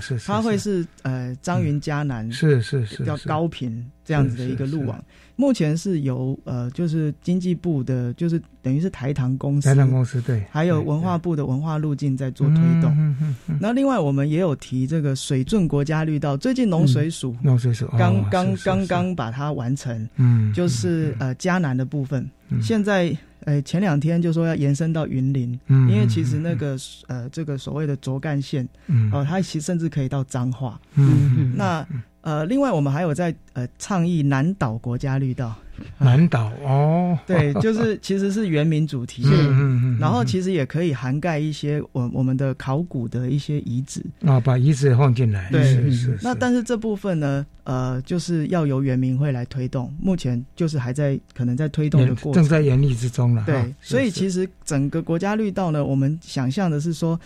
[0.00, 0.86] 是是，它会是。
[1.02, 5.02] 呃张云嘉南是是是叫高频这样子的一个路网。
[5.36, 13.16] 目前是由呃，就是经济部的，就是等于是台糖公司，台糖公司对，还有文化部的文化路径在做推动。
[13.58, 22.28] 那另外我们也有提这个水圳国家绿道，最近农水署农水署刚刚刚刚把它完成，嗯，就是呃嘉南的部分，
[22.62, 31.86] 现在呃前两天就说要延伸到云林，嗯，因为其实那个呃这个所谓的卓干线，嗯，哦，它其实甚至可以到彰化，嗯，那。
[32.22, 35.56] 呃，另外我们还有在呃倡议南岛国家绿道，
[35.98, 44.04] 南岛哦， 对，就是其实是原民主题，嗯嗯，然后其实也可以涵盖一些我我们的考古的一些遗址。
[44.24, 46.18] 啊，把遗址放进来，对，是是。
[46.22, 53.42] 那但是这部分呢，呃，就是要由原民会来推动，目前就是还在可能在推动的过程，正在严厉之中了。
[53.46, 57.18] 对，所以其实整个国家绿道呢，我们想象的是说，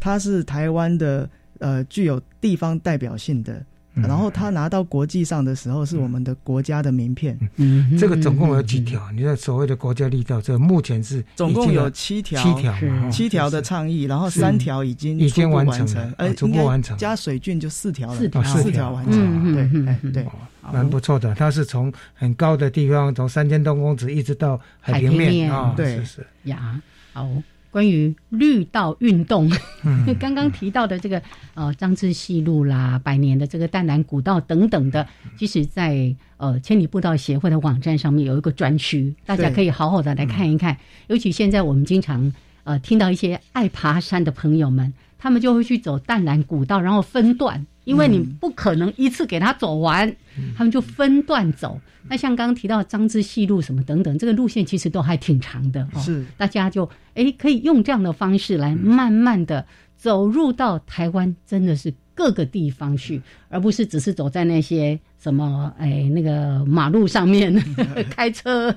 [0.00, 3.64] 它是台湾的呃具有地方代表性的。
[3.94, 7.38] 然后他拿到国际上的时候，是我们的国家的名片。
[7.56, 9.10] 嗯，这个总共有几条？
[9.12, 12.74] 你看所谓的国家力道，这目前是总共有七条，七条，
[13.10, 18.90] 七条的倡议，然后三条已经已经完成，呃，初步完成，加水郡就四条了，四条，四条。
[18.92, 19.54] 完成。
[19.54, 20.26] 对，对，
[20.72, 21.34] 蛮不错的。
[21.34, 25.52] 它是从很高的地方，从三千多公尺一直到海平面。
[25.52, 26.26] 啊，对，是是。
[26.44, 26.80] 呀，
[27.12, 27.28] 好。
[27.72, 29.50] 关于绿道运动，
[30.20, 31.20] 刚刚提到的这个
[31.54, 35.08] 呃张志西路啦、百年的这个淡南古道等等的，
[35.38, 40.76] 其实，在呃千里步道协会的网站上面有一个专区，大家可以好好的来看一看。
[41.06, 42.30] 尤其现在我们经常
[42.64, 47.66] 呃听到一些爱爬山的朋友们，他们就会去走淡南古道，然后分段。
[47.84, 50.14] 因为你不可能一次给他走完，
[50.56, 51.80] 他们就分段走。
[52.08, 55.86] 那像刚刚提到张之细路什么等等，这个路线其实都还挺长的。
[55.96, 59.64] 是，大家就哎可以用这样的方式来慢慢的
[59.96, 67.52] 走入到台湾，真的是各个地方去，而不是只是走在那些什么哎那个马路上面
[68.10, 68.74] 开车，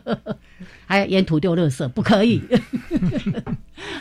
[0.85, 2.41] 还有沿途丢垃圾，不可以。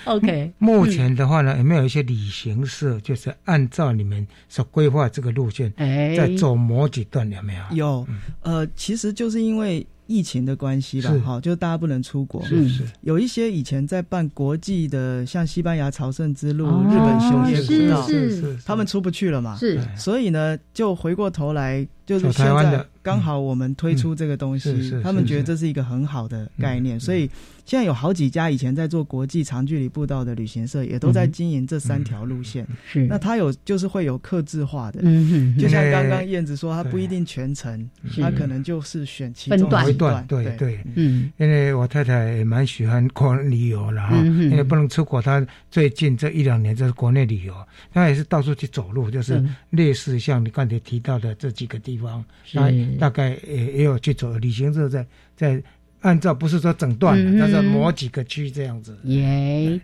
[0.04, 7.76] OK，目前的话呢，有没有一些旅行社就是按照你们所规划这个路线，在走某几段有没有？
[7.76, 8.06] 有，
[8.42, 9.86] 呃，其实就是因为。
[10.06, 12.44] 疫情的关系吧，哈，就大家不能出国。
[12.44, 18.40] 是是，有一些以前在办国际的，像西班牙朝圣之路、日本修业古道，是。
[18.40, 19.56] 是，他们出不去了嘛？
[19.56, 27.30] 是，所以呢，就回过头来，就是现在刚好我们推出这个东西，他们觉得这是一个很好的概念，所以。
[27.66, 32.66] 现在有好几家以前在做国际长距离步道的旅行社，也都在经营这三条路线。
[32.86, 37.88] 是，那他有就是会有克制化的，嗯就像刚刚燕子说，他不一定全程，
[38.20, 40.22] 他可能就是选其中一段。
[40.26, 47.54] 对对，嗯，因为我太太也蛮喜欢国旅游了哈，因为不能出国，她最近这一两年就是国内旅游，
[47.94, 55.62] 她也是到处去走路，就是类似像你刚才提到的这几个地方，那大概也也有去走旅行社在在。
[56.00, 58.94] 按照不是说整段，但是某几个区这样子。
[59.04, 59.80] 耶，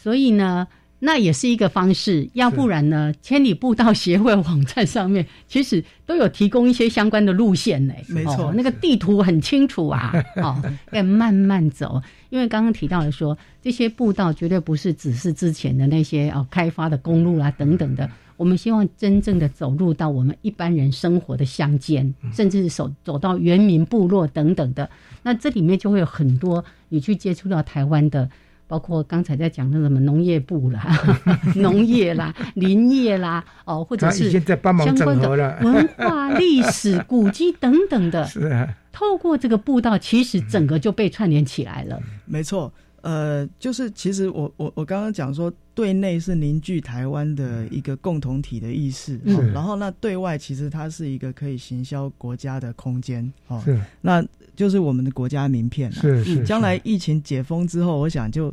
[0.00, 0.64] 所以呢，
[1.00, 2.30] 那也是一个方式。
[2.34, 7.94] 要不然呢，千里步道协会网站上面 其实都有提供一些相关的路线呢。
[8.06, 10.12] 没错，那个地图很清楚啊。
[10.40, 12.00] 哦，要慢慢走，
[12.30, 18.08] 因为刚刚提到了说，这些步道绝对不是只是之前的那些哦开发的公路啊等等的。
[18.36, 24.88] 我们希望真正的走入到我们一般人生活的乡间，甚至是走走到原民部落等等的。
[25.22, 28.28] 那这里面就会有很多你去接触到台湾的，
[28.66, 30.84] 包括刚才在讲的什么农业部啦、
[31.56, 38.24] 农业啦、林业啦，哦，或者是相关的文化、历史、古迹等等的。
[38.28, 42.00] 是啊，透过这个步道，其实整个就被串联起来了。
[42.26, 42.72] 没错。
[43.04, 49.20] 呃，就是其实我我我刚刚讲说，对内是凝聚台湾的一个共同体的意识，
[49.52, 54.24] 然后那对外其实它是一个可以行销国家的空间，哦，是，那
[54.56, 58.50] 就是我们的国家名片，是是，将来疫情解封之后，我想就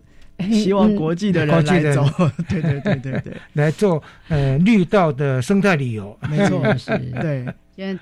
[0.52, 2.06] 希望国际的人来走，
[2.50, 7.48] 对对对对对，来做呃绿道的生态旅游，没错，是，对。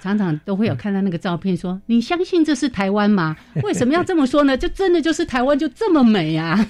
[0.02, 3.36] 常常都会有看到那个照片，说你相信这是台湾吗？
[3.64, 4.58] 为什么要这么说呢？
[4.58, 6.68] 就真的就是台湾就这么美啊！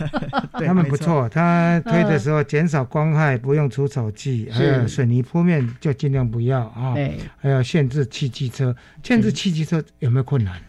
[0.52, 6.94] 他们不错，他推的时候减少光害，不用除草剂，还有水泥铺面就尽量不要啊。
[6.94, 10.60] 对，还有限制汽机车，限制汽机车有没有困难？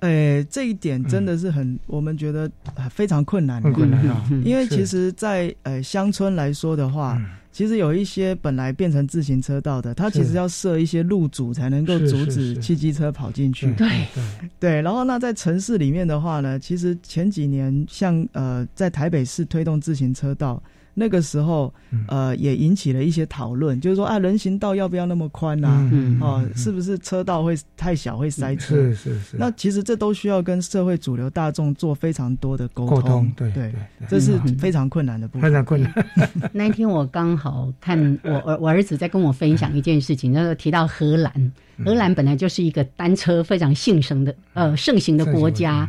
[0.00, 2.50] 呃，这一点真的是很，我们觉得
[2.90, 4.22] 非常困难，困难啊！
[4.44, 7.20] 因为其实，在呃乡村来说的话。
[7.56, 13.72] 其实有一些本来变成自行车道的，它其实要设一些路阻才能够阻止汽机车跑进去。
[13.72, 14.22] 对对
[14.60, 14.82] 对。
[14.82, 20.62] 然后那在城市里面的话呢，其实前几年像呃在台北市推动自行车道，
[20.98, 21.72] 那个时候，
[22.08, 25.68] 呃，也引起了一些讨论，就是说啊，人行道要不要那么宽呐？
[26.22, 28.74] 哦，是不是车道会太小会塞车？
[28.74, 29.36] 是是是。
[29.36, 33.30] 那其实这都需要跟社会主流大众做非常多的沟通。
[33.36, 33.70] 对对，
[34.08, 35.50] 这是非常困难的部分。
[35.50, 35.92] 非常困难。
[36.50, 41.52] 那一天我刚好看我我我儿子在跟我分享一件事情，就是提到荷兰，
[41.84, 45.86] 荷兰本来就是一个单车非常兴盛的呃盛行的国家。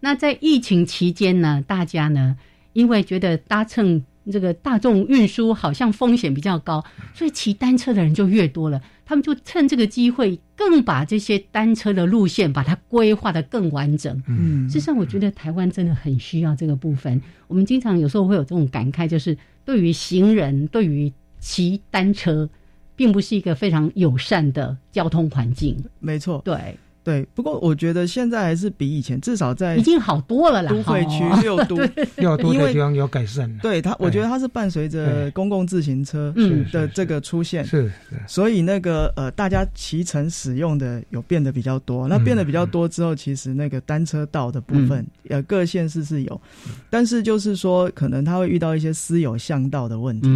[0.00, 2.36] 那在疫情期间呢，大家呢
[2.74, 8.80] 因为觉得搭乘这个大众运输好像风险比较高，所以骑单车的人就越多了。
[9.04, 14.22] 他们就趁这个机会，更把这些单车的路线把它规划的更完整。
[14.28, 17.20] 嗯，事实上，我觉得台湾真的很需要这个部分。
[17.48, 22.48] 我们经常有时候会有这种感慨，就是对于行人，对于骑单车，
[22.94, 25.76] 并不是一个非常友善的交通环境。
[25.98, 26.76] 没错，对。
[27.10, 30.70] 对，不过我觉得现在还是比以前至少在已经好多了啦。
[30.70, 31.76] 都会区六都
[32.18, 33.52] 六都的地方有改善。
[33.58, 36.32] 对它，我觉得它是伴随着公共自行车
[36.70, 37.90] 的这个出现，是，
[38.28, 42.06] 所以那个呃，大家骑乘使用的有变得比较多。
[42.06, 46.40] 那变得比较多之后，其实那个单车道的部分，呃，各县市是有，
[46.88, 50.28] 但是就是说，可能他会遇到一些私有巷道的问题，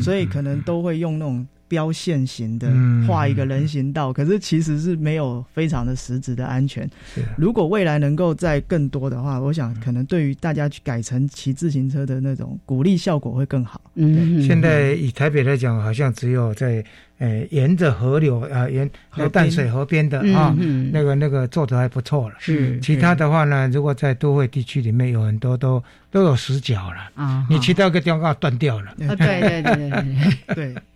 [0.00, 1.46] 所以可能都会用那种。
[1.72, 2.70] 标线型的
[3.08, 6.86] 画一个人行道，可是其实是没有非常的实质的安全。
[7.34, 13.80] 如果未来能够在更多的话，我想可能对于大家去改成骑自行车的那种鼓励效果会更好。
[13.94, 16.84] 嗯，现在以台北来讲，好像只有在
[17.16, 18.90] 呃沿着河流啊沿
[19.32, 20.54] 淡水河边的啊，
[20.92, 22.36] 那个那个做的还不错了。
[22.38, 28.90] 是，其他的话呢，如果在都会地区里面有很多都都有死角了啊，你骑到一个地方断掉了。
[29.08, 30.74] 啊，对对对对对。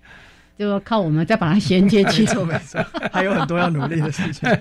[0.58, 4.48] 就要靠我们再把它衔接起来， 没错没错，还有很多要努力的事情。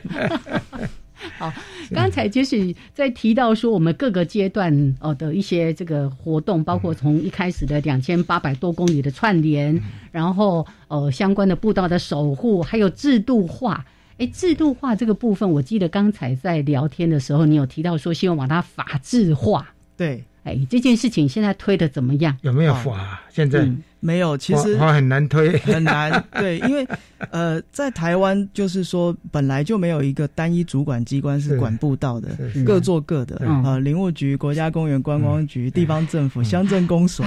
[1.38, 1.52] 好，
[1.91, 9.82] 刚才就是在提到说我们各个阶段哦的一些这个活动，包括从一开始的两千八百多公里的串联，
[10.12, 13.86] 然后呃相关的步道的守护，还有制度化。
[14.18, 19.74] 哎，制度化这个部分，我记得刚才在聊天的时候，你有提到说希望把它法制化。
[19.98, 20.24] 对。
[20.46, 22.38] 哎，这件事情现在推的怎么样？
[22.41, 23.22] 有没有法？
[23.30, 23.68] 现在
[24.00, 26.24] 没有，其实法很难推， 很难。
[26.34, 26.88] 对，因为
[27.32, 32.30] 呃，在台湾就是说，本来就没有一个单一主管机关是管不到的，
[32.64, 33.80] 各做各的啊。
[33.80, 37.26] 林务局、国家公园观光局、地方政府、乡镇公所，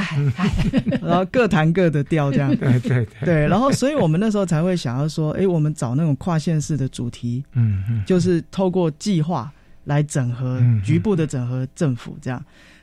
[1.02, 3.46] 然后各谈各的调，这样 对对对。
[3.48, 9.50] 然后，所以我们那时候才会想要说，哎，我们找那种跨县市的主题，嗯嗯，就是透过计划
[9.84, 12.40] 来整合局部的整合政府这样。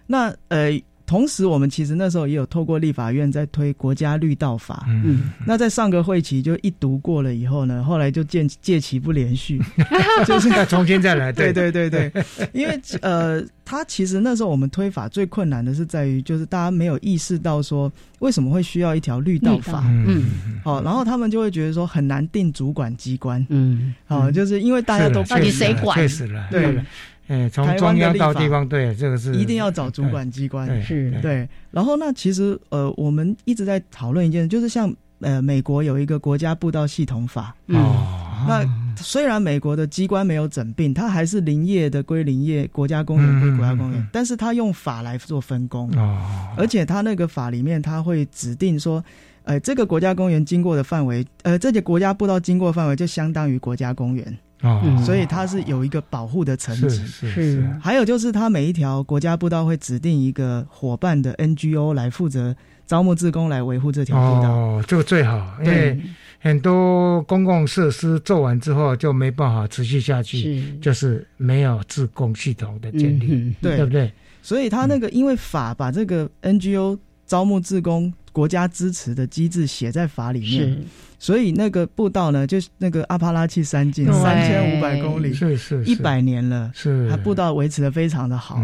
[0.08, 9.62] 那呃，同时我们其实那时候也有透过立法院在推国家绿道法，嗯，那在上个会期就一读过了以后呢，后来就借借期不连续，
[10.26, 11.54] 就是再重新再来，对。
[11.54, 12.12] 对对对，
[12.54, 20.32] 因为呃，他其实那时候我们推法最困难的是在于，就是大家没有意识到说为什么会需要一条绿道法，嗯，
[20.64, 26.84] 好，然后他们就会觉得说很难定主管机关，嗯，好，就是因为大家都到底谁管，确实了，对。
[27.28, 31.48] 哎，从中央到地方，对这个是一定要找主管机关，是对。
[31.72, 38.22] 然后那其实呃，我们一直在讨论一件，就是像呃，美国有一个国家步道系统法哦。
[38.48, 38.64] 那
[38.96, 46.22] 虽然美国的机关没有整并，它还是林业的归林业，国家公园归国家公园，但是它用法来做分工哦。
[46.56, 49.04] 而且它那个法里面，它会指定说，
[49.44, 54.38] 呃，这个国家公园经过的范围，呃，这些国家步道经过范围就相当于国家公园。
[54.66, 57.70] 哦，所以它是有一个保护的层级，是是。
[57.82, 62.56] 还有就是，它每一条国家步道会指定一个伙伴的 NGO 来负责
[62.86, 64.50] 招募志工来维护这条步道。
[64.50, 66.00] 哦，这个最好，因为
[66.40, 73.78] 很多公共设施做完之后就没办法持续下去，就是没有自工系统的建立，对。
[73.86, 74.12] 不对？
[74.42, 80.84] 所以他那个因为法把这个 NGO 招募志工国家支持的机制写在法里面。
[81.18, 87.10] 所以那个步道呢，就是那个阿帕拉契山径，三千五百公里，是是一百年了，是。
[87.10, 88.62] 它步道维持的非常的好，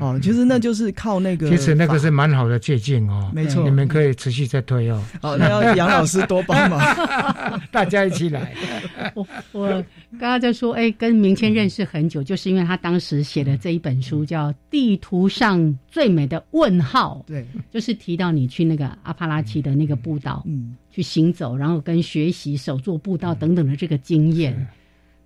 [0.00, 6.80] 哦，其实那就是靠那个，其实那个是蛮好的借鉴哦，没错，你们可以持续再推哦，哦，那要杨老师多帮忙，
[7.70, 8.52] 大家一起来。
[9.14, 9.84] 我我
[10.18, 20.76] 刚刚在说，哎，跟明谦认识很久，就是因为他当时写的这一本书叫《地图上最美的问号》，对，就是提到你去那个阿帕拉奇的那个步道，嗯。
[20.94, 24.64] 去行走，然后跟学习手作步道等等的这个经验，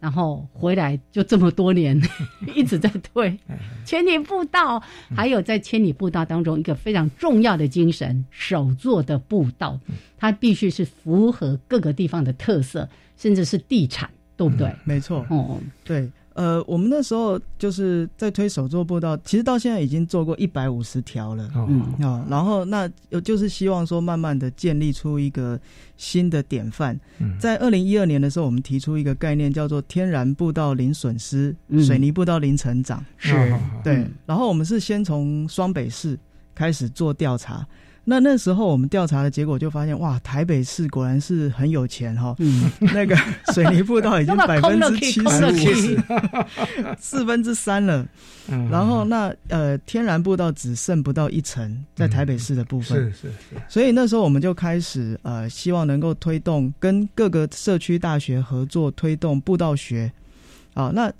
[0.01, 2.01] 然后回来就这么多年
[2.57, 3.39] 一直在推
[3.85, 4.83] 千里步道，
[5.15, 9.79] 还有在千里步道当中一个非常重要的精神——手作的步道，
[10.17, 14.09] 它必须是符合各个地方的特色，甚至是地产，
[14.39, 14.75] 对不对？
[14.85, 16.11] 没错，哦，对。
[16.35, 22.89] 呃，我们那时候就是在推手作步道，其实到现在已经做过一百五十条了，嗯啊，然后那
[23.25, 25.59] 就是希望说，慢慢的建立出一个
[25.97, 26.97] 新的典范。
[27.41, 31.53] 在二零一二年的时候，我们提出一个概念，叫做“天然步道零损失，
[31.85, 33.05] 水泥步道零成长”。
[33.19, 33.35] 是，
[33.83, 34.07] 对。
[34.25, 36.17] 然后我们是先从双北市
[36.55, 37.67] 开始做调查。
[38.11, 42.35] 那那时候我们调查的结果就发现，哇，台北市果然是很有钱哈，
[42.81, 43.15] 那个
[43.53, 45.99] 水泥步道已经百分之七十五，
[46.99, 48.09] 四分之三了。
[48.71, 52.97] 然后那呃天然步道只剩不到一层，在台北市的部分。
[52.99, 53.57] 是是是。
[53.69, 60.11] 所以那时候我们就开始呃希望能够推动跟各个社区大学合作推动步道学。
[60.73, 61.13] 啊，那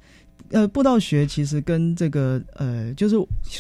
[0.53, 3.17] 呃步道学其实跟这个呃就是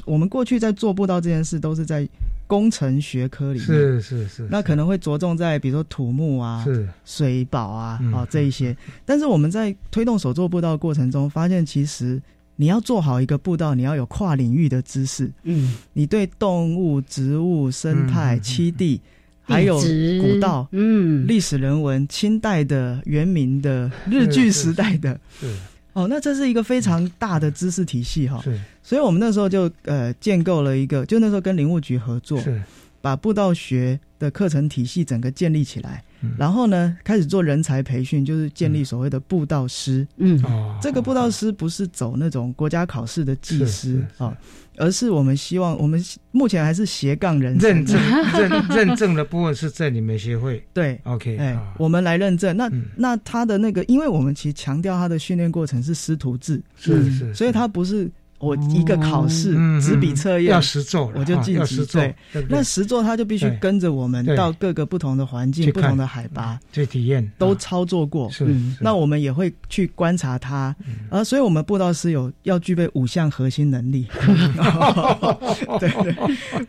[0.06, 2.08] 我们过去在做步道这件事都是在。
[2.48, 3.66] 工程学科里面。
[3.68, 6.88] 是是是，那可能会着重在比如说土木啊、是。
[7.04, 8.76] 水保啊、哦这一些。
[9.04, 12.20] 但是我们在推动手作步道过程中，发现其实
[12.56, 15.30] 你要做好一个步道，你要有跨领域的知识。
[15.44, 19.00] 嗯，你对动物、植物、生态、栖地，
[19.42, 19.78] 还有
[20.20, 21.26] 古道、嗯。
[21.26, 25.20] 历史人文、清代的、元明的、日据时代的。
[25.98, 32.62] 哦，那这是一个非常大的知识体系哈，是，所以我们那时候就呃建构了一个，就那时候跟林务局合作，是，
[33.00, 36.02] 把步道学的课程体系整个建立起来，
[36.36, 40.40] 然后呢开始做人才培训，就是建立所谓的步道师，嗯，
[40.80, 44.36] 这个步道师不是走那种国家考试的技师啊。
[44.80, 48.00] 而是我们希望，我们目前还是斜杠人认证
[48.38, 50.64] 认认证的部分是在你们协会。
[50.72, 52.56] 对，OK，哎，我们来认证。
[52.56, 58.08] 那那他的那个，因为我们其实强调他的训练过程是师徒制，是是，所以他不是。
[58.38, 61.84] 我一个考试纸笔测验要实做，我就晋级。
[61.86, 62.14] 对，
[62.48, 68.30] 那实做他就必须跟着我们到各个不同的环境、不同的海拔去体验，都操作过。
[68.30, 68.46] 是，
[68.80, 70.74] 那我们也会去观察他，
[71.10, 74.06] 啊，所以我们布道师有要具备五项核心能力。
[75.80, 76.14] 对对，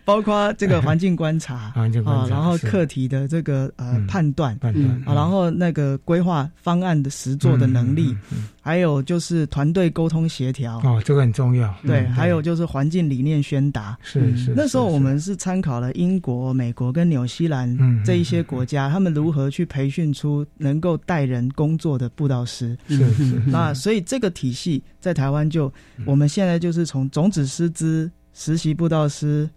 [0.05, 8.15] 包括这个环境观察， 环境观察，然后课题的这个呃判断，判断，啊，然后那个规划方案的实做的能力。
[8.61, 11.58] 还有就是团队沟通协调哦，这个很重要。
[11.85, 13.97] 对，还有就是环境理念宣达。
[14.01, 14.53] 是是。
[14.55, 22.77] 那时候我们是参考了英国、美国跟纽西兰这一些国家，他们如何去培训出能够带人工作的布道师。
[22.87, 23.41] 是是。
[23.47, 25.71] 那所以这个体系在台湾就，
[26.05, 29.49] 我们现在就是从种子师资、实习布道师、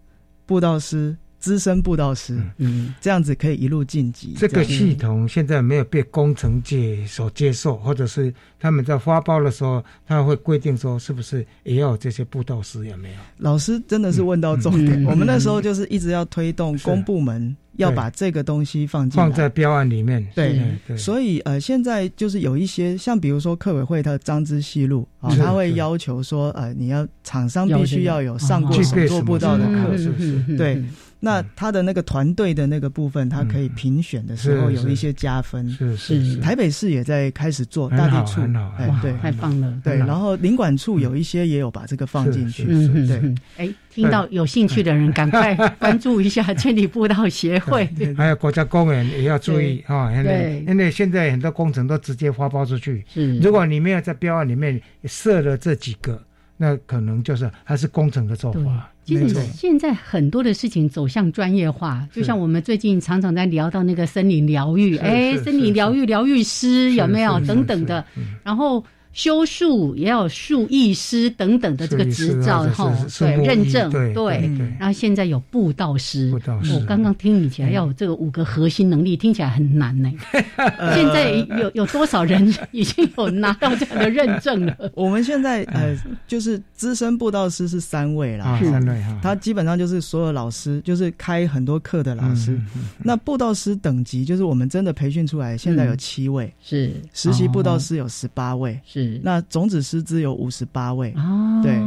[0.47, 1.17] 布道师。
[1.43, 4.35] 资深布道师，嗯，这样子可以一路晋级。
[4.39, 12.87] 这个系统现在没有被工程界所接受，或者是他们在发包的时候，他会规定说，是不是也要这些布道师？
[12.87, 13.17] 有没有？
[13.39, 15.05] 老师真的是问到重点。
[15.05, 20.25] 我们那时候就是一直要推动公部门要把这个东西放进放在标案里面。
[20.37, 20.97] 对对。
[20.97, 30.57] 所以呃，现在就是有一些像比如说客委会它的张之西路啊，他会要求说呃，你要厂商必须要有上过手做步道的课，是不是？
[30.57, 30.81] 对。
[31.25, 35.71] 那他的那个团队的那个部分，他可以评选的时候有一些加分。
[35.71, 36.37] 是是。
[36.39, 38.41] 台北市也在开始做大地处，
[38.77, 39.73] 哎对，太棒了。
[39.85, 42.65] 对，然后领管处有一些也有把这个放进去。
[42.65, 47.89] 对，哎，听到有兴趣的人赶快关注一下千里步道协会。
[48.19, 53.05] 还有国家公园也要注意啊，因为因为现在很多工程都直接发包出去。
[53.09, 53.39] 是。
[53.39, 56.21] 如果你没有在标案里面设了这几个，
[56.57, 58.92] 那可能就是还是工程的做法。
[59.05, 67.41] 其实现在很多的事情走向专业化，就像我们最近常常在聊到那个森林疗愈，哎，森林疗愈疗愈师有没有？
[67.41, 68.05] 等等的，
[68.43, 68.85] 然后。
[69.13, 80.11] 修树也要树艺师等等的这个执照哈，对认证对，然后现在有布道师，我刚刚听你起来要有这个五个核心能力，听起来很难呢。
[80.95, 84.77] 现在有有多少人已经有拿到这样的认证了？
[84.95, 85.97] 我们现在呃，
[86.27, 92.59] 就是资深布道师是三位啦，三位哈，他基本上就是所有老师，就是开很多课的老师。
[92.99, 96.93] 那布道师等级就是我们真的培训出来，现在有七位，是。
[97.13, 99.02] 实习布道师有十八位，是。
[99.23, 101.79] 那种子师资有五十八位哦，对，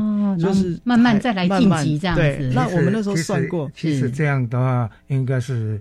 [0.42, 2.52] 就是慢慢再来晋级这样子。
[2.54, 5.80] 那我们那时候算过，其实这样的话应该是，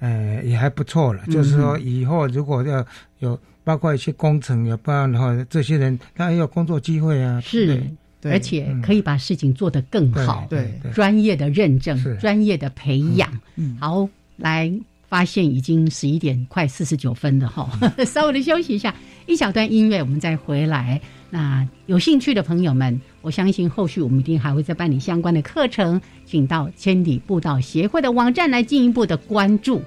[0.00, 1.22] 呃，也还不错了。
[1.26, 2.84] 就是说，以后如果要
[3.18, 7.40] 有包括一些工程，有不然的话，这些人他也有工作机会啊。
[7.40, 7.82] 是，
[8.22, 10.46] 而且可以把事情做得更好。
[10.48, 13.30] 对，专业的认证，专业的培养。
[13.78, 14.72] 好，来
[15.14, 17.70] 发现已经十一点快四十九分了哈，
[18.04, 18.92] 稍微的休息一下。
[19.26, 21.00] 一小段音乐，我们再回来。
[21.30, 29.80] 那有兴趣的朋友们，我相信后续我们一定还会再办理相关的课程，请到千里步道协会的网站来进一步的关注。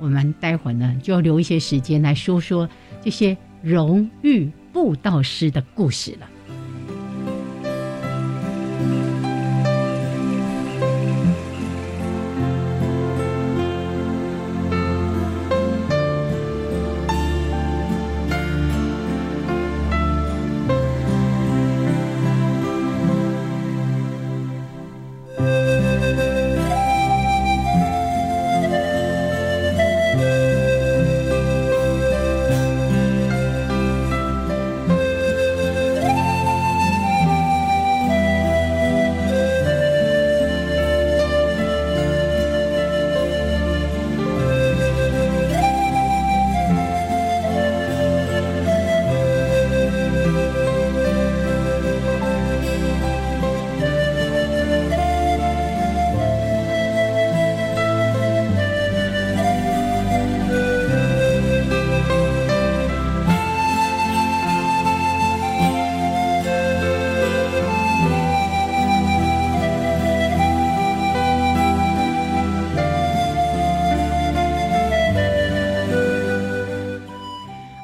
[0.00, 2.68] 我们待会儿呢，就要留一些时间来说说
[3.00, 6.28] 这些荣誉步道师的故事了。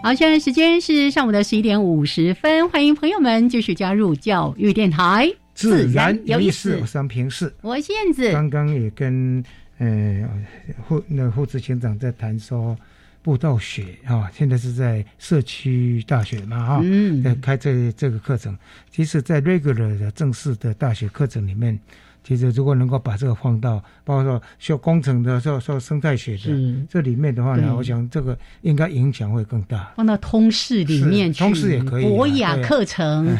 [0.09, 6.79] 好，现在时间是上午的十一点五十分，欢迎朋友们继续加入教育电台，自然有意思。
[6.81, 8.33] 我是平四，我是燕子。
[8.33, 9.45] 刚刚也跟
[9.77, 10.27] 呃
[10.89, 12.75] 副那副执行长在谈说，
[13.21, 16.85] 步道学啊，现在是在社区大学嘛哈，
[17.23, 18.57] 在开这这个课程。
[18.91, 21.79] 其实，在 regular 的正式的大学课程里面。
[22.29, 29.95] 其实，如果能够把这个放到，包括说修工程的、说说生态学的这里面的话呢，我想这个应该影响会更大。
[29.97, 32.05] 放到通识里面去，通识也可以。
[32.05, 33.35] 博雅课程，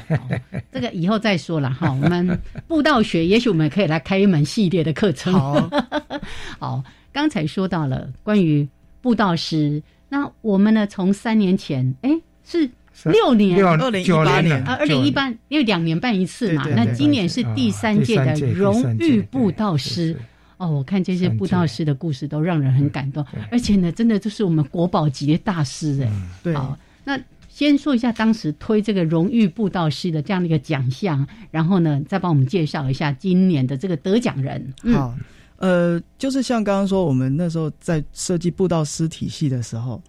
[0.73, 1.93] 这个以后再说了哈。
[1.93, 5.35] 我们布道学，也许我们可以来开一门系列的课程。
[5.35, 5.71] 好，
[6.59, 6.83] 好，
[7.13, 8.67] 刚才说到了关于
[9.03, 12.11] 布道师，那我们呢，从三年前，哎，
[12.43, 12.71] 是。
[13.05, 16.67] 六年，二零一八年啊，二零一八，因为两年办一次嘛。
[16.75, 20.17] 那今年是第三届的荣誉布道师。
[20.57, 26.13] 哦，我看这些布道师的故事都让人很感动，而且呢，真的就是我们国宝级的大师哎。
[26.43, 26.53] 对。
[26.53, 27.17] 好，那
[27.49, 34.75] 先说一下当时推这个荣誉布道师的这样的一个奖项，然后呢，再帮我们介绍一下今年的这个得奖人。
[34.93, 35.15] 好，
[35.59, 40.03] 呃，就是像刚刚说，我们那时候在设计布道师体系的时候。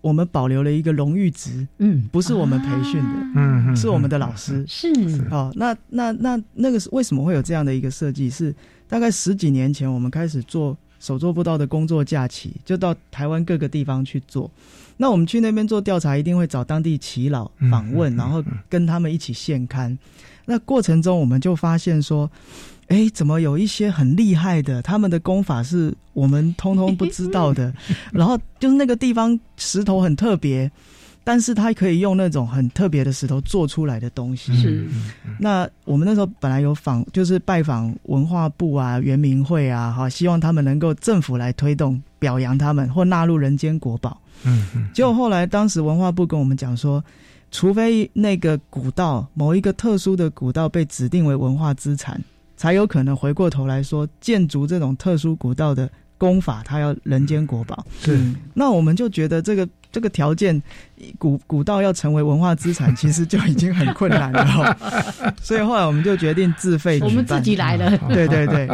[0.00, 4.88] 我们保留了一个荣誉值，嗯，不是我们培训的，嗯，是我们的老师，是
[5.30, 5.52] 哦。
[5.56, 8.30] 那那那那个是为什么会有这样的一个设计？
[8.30, 8.54] 是
[8.88, 14.50] 大概十几年前，我们开始做手做不到的工作假期，就到台湾各个地方去做。
[14.96, 19.98] 那我们去那边做调查，一定会找当地耆老访问，然后跟他们一起现刊。
[20.46, 22.30] 那过程中，我们就发现说。
[22.90, 24.82] 哎，怎么有一些很厉害的？
[24.82, 27.72] 他们的功法是我们通通不知道的。
[28.12, 30.68] 然后就是那个地方石头很特别，
[31.22, 34.52] 但是他可以用那种很特别的石头做出来的东西。
[34.60, 34.88] 是。
[35.38, 44.20] 那我们那时候本来有访，就是拜访文化部啊、圆明会啊，哈，希望他们能够政府来推动表扬他们或纳入人间国宝。
[44.42, 44.88] 嗯嗯。
[44.92, 47.04] 结果后来当时文化部跟我们讲说，
[47.52, 52.20] 除非那个古道某一个特殊的古道被指定为文化资产。
[52.60, 55.88] 才有可能回过头来说，建筑这种特殊古道的
[56.18, 57.86] 功法，它要人间国宝。
[58.02, 58.20] 是，
[58.52, 60.62] 那我们就觉得这个这个条件，
[61.16, 64.76] 古古道要成为文化资产， 其实就已经很困难了。
[65.40, 67.96] 所以后来我们就决定自费，我们自己来了。
[68.10, 68.68] 对对对，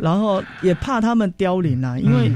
[0.00, 2.30] 然后也怕他们凋零啊，因为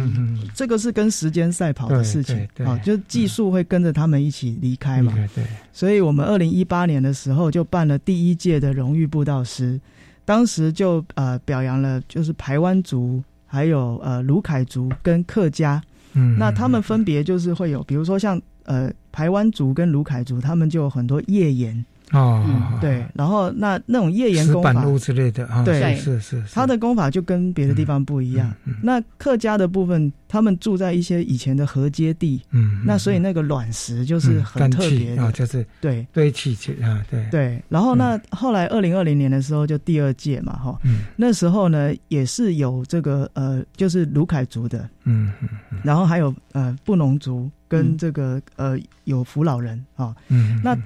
[0.52, 2.36] 这个是跟时间赛跑的事情
[2.66, 5.12] 啊，就技术会跟着他们一起离开嘛。
[5.32, 9.80] 对，所以我们二零一八年的时候就办了第一届的荣誉布道师。
[10.28, 15.80] 当时就呃表扬了，就是排湾族，还有呃卢凯族跟客家，
[16.12, 21.82] 嗯，那他们分别就是会有，比如说像呃排湾族跟卢凯族，他们就有很多页岩。
[22.12, 22.44] 哦，
[22.80, 24.68] 对，然后那那种页岩功法。
[24.98, 28.52] 之类的，对，是是，他的功法就跟别的地方不一样。
[28.82, 36.06] 那客家的部分，他们住在一些以前的河街地，嗯，那所以那个卵石就是很特别的，就是对。
[36.12, 37.28] 堆砌起啊，对。
[37.30, 37.62] 对。
[37.68, 40.78] 然后那后来二零二零年的时候就第二届嘛，哈，
[41.16, 45.48] 那时候呢也是有这个呃，就是卢凯族的，嗯嗯，
[45.82, 50.76] 然后还有呃布农族跟这个呃有福老人啊，嗯，那。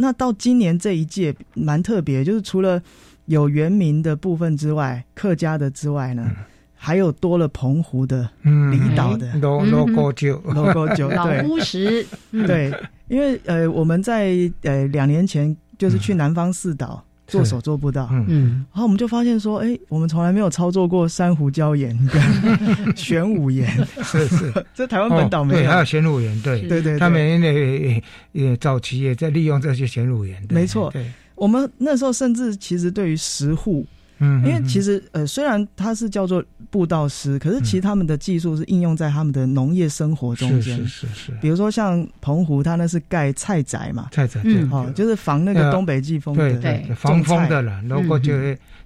[0.00, 2.82] 那到今年这一届蛮特别，就是除了
[3.26, 6.28] 有原民的部分之外，客家的之外呢，
[6.74, 9.30] 还有多了澎湖的、离岛的。
[9.40, 12.04] 老老高酒、老高酒、 老乌石。
[12.30, 12.72] 对，
[13.08, 17.04] 因为呃，我们在呃两年前就是去南方四岛。
[17.30, 23.68] 做手做不到，嗯，然后我们就发现说，哎，我们从来没有操作过珊瑚礁岩跟 玄武岩，
[24.02, 26.62] 是是， 这台湾本岛没有，对还有玄武岩，对。
[26.62, 28.02] 对对，他们也
[28.32, 31.04] 也早期也在利用这些玄武岩，没错，对，
[31.34, 33.10] 我们那时候甚至其实对。
[33.10, 33.84] 于石户。
[34.20, 40.76] 嗯，因为其实呃，虽然它是叫做布道师，可是其实他们的技术是应用在他们的农业生活中间。
[40.76, 41.32] 是是是是。
[41.40, 47.82] 比如说像澎湖，它那是盖菜宅嘛，菜宅对，哦，就是防那个东北季风的，对，防风的了。
[47.88, 48.32] 如果就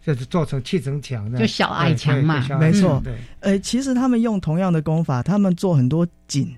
[0.04, 3.00] 就是做成砌成墙的，就小矮墙嘛，没错。
[3.02, 6.54] 对，呃，其实他们用同样的功法，他们做很多井、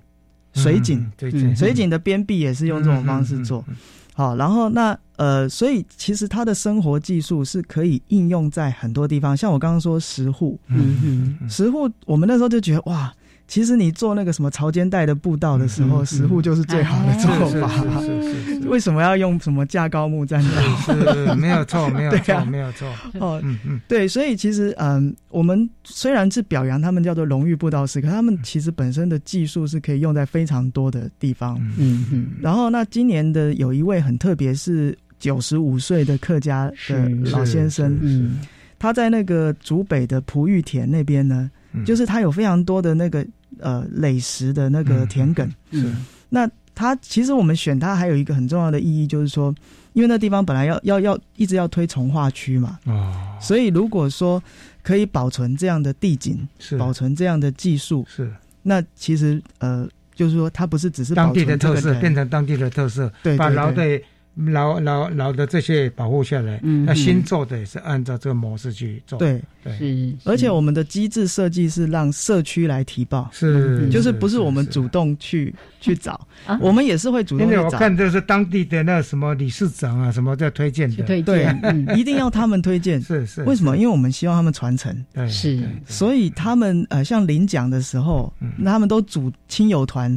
[0.53, 3.65] 水井，对，水井的边壁也是用这种方式做。
[4.13, 13.13] 好，然后那呃，所以其实他的生活技术是可以应用在很多地方，像我刚刚说石户，嗯嗯，石户，我们那时候就觉得哇。
[13.49, 18.01] 其实你做那个什么潮间带的步道的时候，石户就是最好的做法。
[18.01, 18.59] 是是是。
[18.67, 20.61] 为什么要用什么架高木栈道？
[20.93, 22.85] 是没有错，没有错，没有错。
[23.21, 31.57] 哦， 嗯嗯，对，所以其实嗯，我们虽然是表扬他们叫做荣誉步道师，可他们其实本身的技术是可以用在非常多的地方。
[31.77, 32.27] 嗯嗯。
[32.41, 38.39] 然后那今年的有一位很特别，是九十五岁的客家的老先生，嗯，
[38.77, 41.49] 他在那个竹北的璞玉田那边呢。
[41.85, 43.23] 就是他有非常多的那个
[43.59, 49.53] 呃垒石的那个田埂，嗯，那他其实我们选他还有一个很重要的意义，就是说，
[49.93, 54.41] 因为那地方本来要要要一直要推从化区嘛，哦，所以如果说
[54.81, 56.75] 可以保存这样的地景，是。
[56.79, 58.33] 保存这样的技术，是。
[58.63, 64.01] 那其实呃，就是说它不是只是当地的特色，变成当地的特色，对，把老的。
[64.45, 69.17] 老老老的这些保护下来，那新做的也是按照这个模式去做。
[69.17, 70.13] 对对，是。
[70.25, 76.19] 而且我们的机制设计是让社区来提报，是，就是不是我们主动去 去找，
[76.59, 77.63] 我们也是会主动去找。
[77.63, 81.47] 我看就是当地的那什么理事长啊，什么在推荐的，对对，
[81.97, 83.01] 一定要他们推荐。
[83.01, 83.43] 是是。
[83.43, 83.75] 为什么？
[83.77, 84.95] 因为我们希望他们传承。
[85.27, 85.59] 是。
[85.87, 88.31] 所以他们呃，像领奖的时候，
[88.63, 90.15] 他们都组亲友团，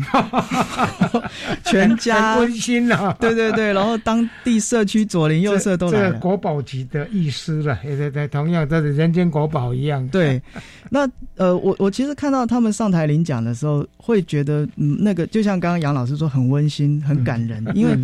[1.65, 3.17] 全家温馨啊。
[3.21, 4.85] 对对对，然后当地社。
[4.91, 10.05] 区左邻右舍都来了，国宝级的意思了，也对对，同样这是人间国宝一样。
[10.09, 10.43] 对，
[10.91, 17.97] 那呃，我我其实看到他们上台领奖的时候，会觉得嗯，那个就像刚刚杨老师说，很温馨、很感人，因为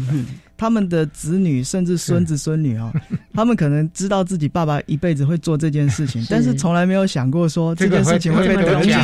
[0.56, 2.92] 他们的子女甚至孙子孙女哦，
[3.34, 9.02] 他们可能知道自己爸爸一辈子会做这件事情， 但是从来没有想过说这件事情会被得奖。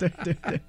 [0.08, 0.60] 对对对，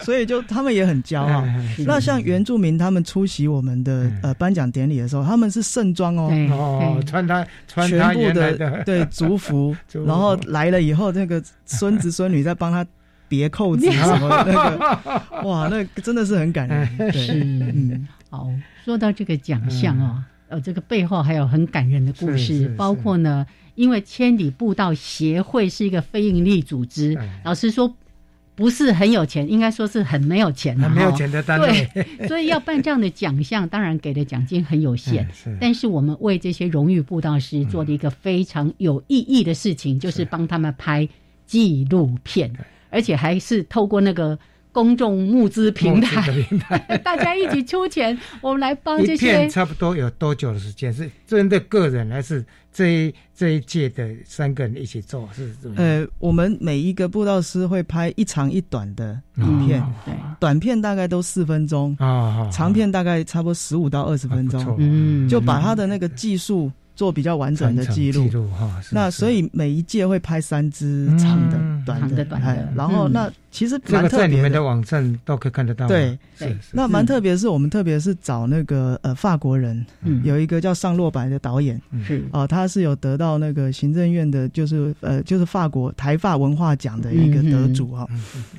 [0.00, 1.42] 所以就他们也很骄傲。
[1.86, 9.74] 那像原住民，他们出席我们的呃颁奖典礼的时候，他们是盛装哦，哦，穿他穿全部的 对族服，
[10.06, 12.86] 然后来了以后，那个孙子孙女在帮他
[13.26, 17.12] 别扣子什么那个，哇，那真的是很感人。
[17.12, 18.48] 是，嗯，好，
[18.84, 27.94] 说到这个奖项哦，呃，这个背后还有很感人的故事，包括呢，因为千里步道协会是一个非营利组织，老师说。
[28.58, 31.88] 不是很有钱，应该说是很没有钱的，没有钱的单位。
[31.94, 35.24] 对，所以要办这样的奖项，当然给的奖金很有限。
[35.32, 41.08] 是，但是我们为这些荣誉布道师做了一个非常有意义的事情，就是帮他们拍
[41.46, 42.52] 纪录片，
[42.90, 44.36] 而且还是透过那个。
[44.72, 49.48] 公众募资平台， 大家一起出钱， 我们来帮这些。
[49.48, 50.92] 差不多有多久的时间？
[50.92, 55.28] 是针对个人，还是这一这一届的三个人一起做？
[55.34, 55.54] 是？
[55.76, 66.70] 呃，我们每一个布道师会拍一长一短的影片，对，短片大概都四分钟啊，长片大概差不多十五到二十分钟，嗯，就把他的那个技术。
[66.98, 68.28] 做比较完整的记录，
[68.90, 74.18] 那所以每一届会拍三支长的、短的、短的，然后那其实蛮特别。
[74.18, 75.86] 在你们的网站都可以看得到。
[75.86, 79.86] 对，是那蛮特别，是我们特别是找那个呃法国人，
[80.24, 82.24] 有一个叫尚洛白的导演，是。
[82.32, 88.08] 哦，他是有得到那个行政院的，就是呃就是法国台法文化奖的一个得主哈，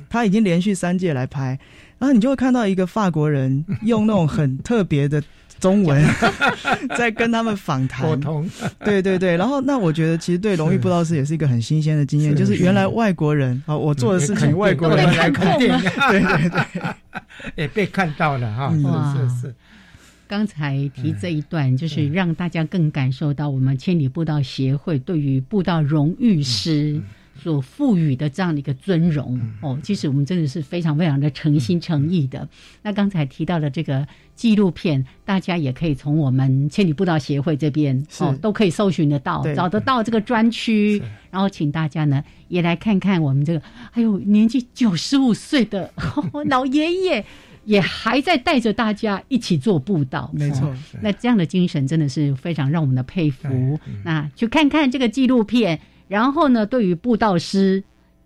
[0.08, 1.58] 他已经连续三届来拍，
[2.00, 5.22] 然后你就会看到一个法国人 用那种很特别的。
[5.58, 6.02] 中文
[6.96, 8.50] 在跟他们访谈，沟通，
[8.82, 9.36] 对对对。
[9.36, 16.94] 然后，那我觉得其实对荣誉布道师也是一个很新鲜的经验，就是原来外国人啊，我做的事情外国人来看，对对对，
[17.56, 18.72] 也被看到了哈。
[18.72, 19.54] 是是是。
[20.26, 27.02] 刚才提这一段，就是让大家更感受到我们千里步道协会对于步道荣誉师。
[27.42, 32.46] 所赋予的这样的一个尊荣哦，其实我们真的是非常非常的诚心诚意的。
[32.82, 41.02] 那刚才提到的这个纪录片，大家也可以从我们千里步道协会这边哦，都可以搜寻得到，找得到这个专区。
[41.30, 45.92] 然后请大家呢也来看看我们这个，还有年纪九十五岁的
[46.48, 47.24] 老爷爷
[47.64, 50.74] 也还在带着大家一起做步道，没错。
[51.00, 53.78] 那这样的精神真的是非常让我们的佩服。
[54.04, 55.80] 那去看看这个纪录片。
[56.10, 57.80] 然后呢，对于布道师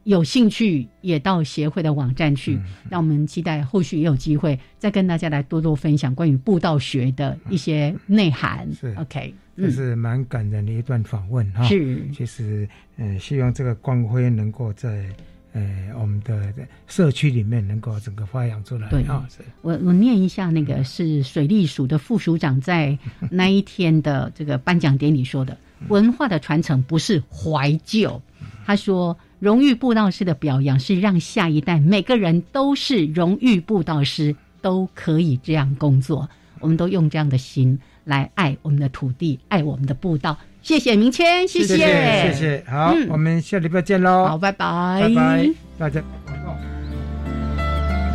[0.04, 2.58] 有兴趣，也到协会的网站去。
[2.88, 8.66] 让我们期待后续也有机会再跟大家来多多分享关于布道学的一些内涵。
[8.72, 11.62] 是 OK，这是蛮感人的一段访问哈。
[11.64, 12.66] 是，其实
[12.96, 15.04] 嗯，希望这个光辉能够在
[15.52, 16.54] 呃我们的
[16.86, 18.88] 社区里面能够整个发扬出来。
[18.88, 19.28] 对啊，
[19.60, 22.98] 我我念一下那个是水利署的副署长在
[23.30, 25.54] 那一天的这个颁奖典礼说的。
[25.88, 28.22] 文化的传承不是怀旧，
[28.66, 36.28] 他说，荣誉布道师的表扬是让下一代每个人都是荣誉布道师，都可以这样工作。
[36.60, 40.38] 我们都用这样的心来爱我们的土地，爱我们的步道。
[40.62, 42.64] 谢谢明谦，谢谢，谢谢。
[42.66, 44.26] 好，我们下礼拜见喽。
[44.26, 46.02] 好，拜拜，拜拜，大家。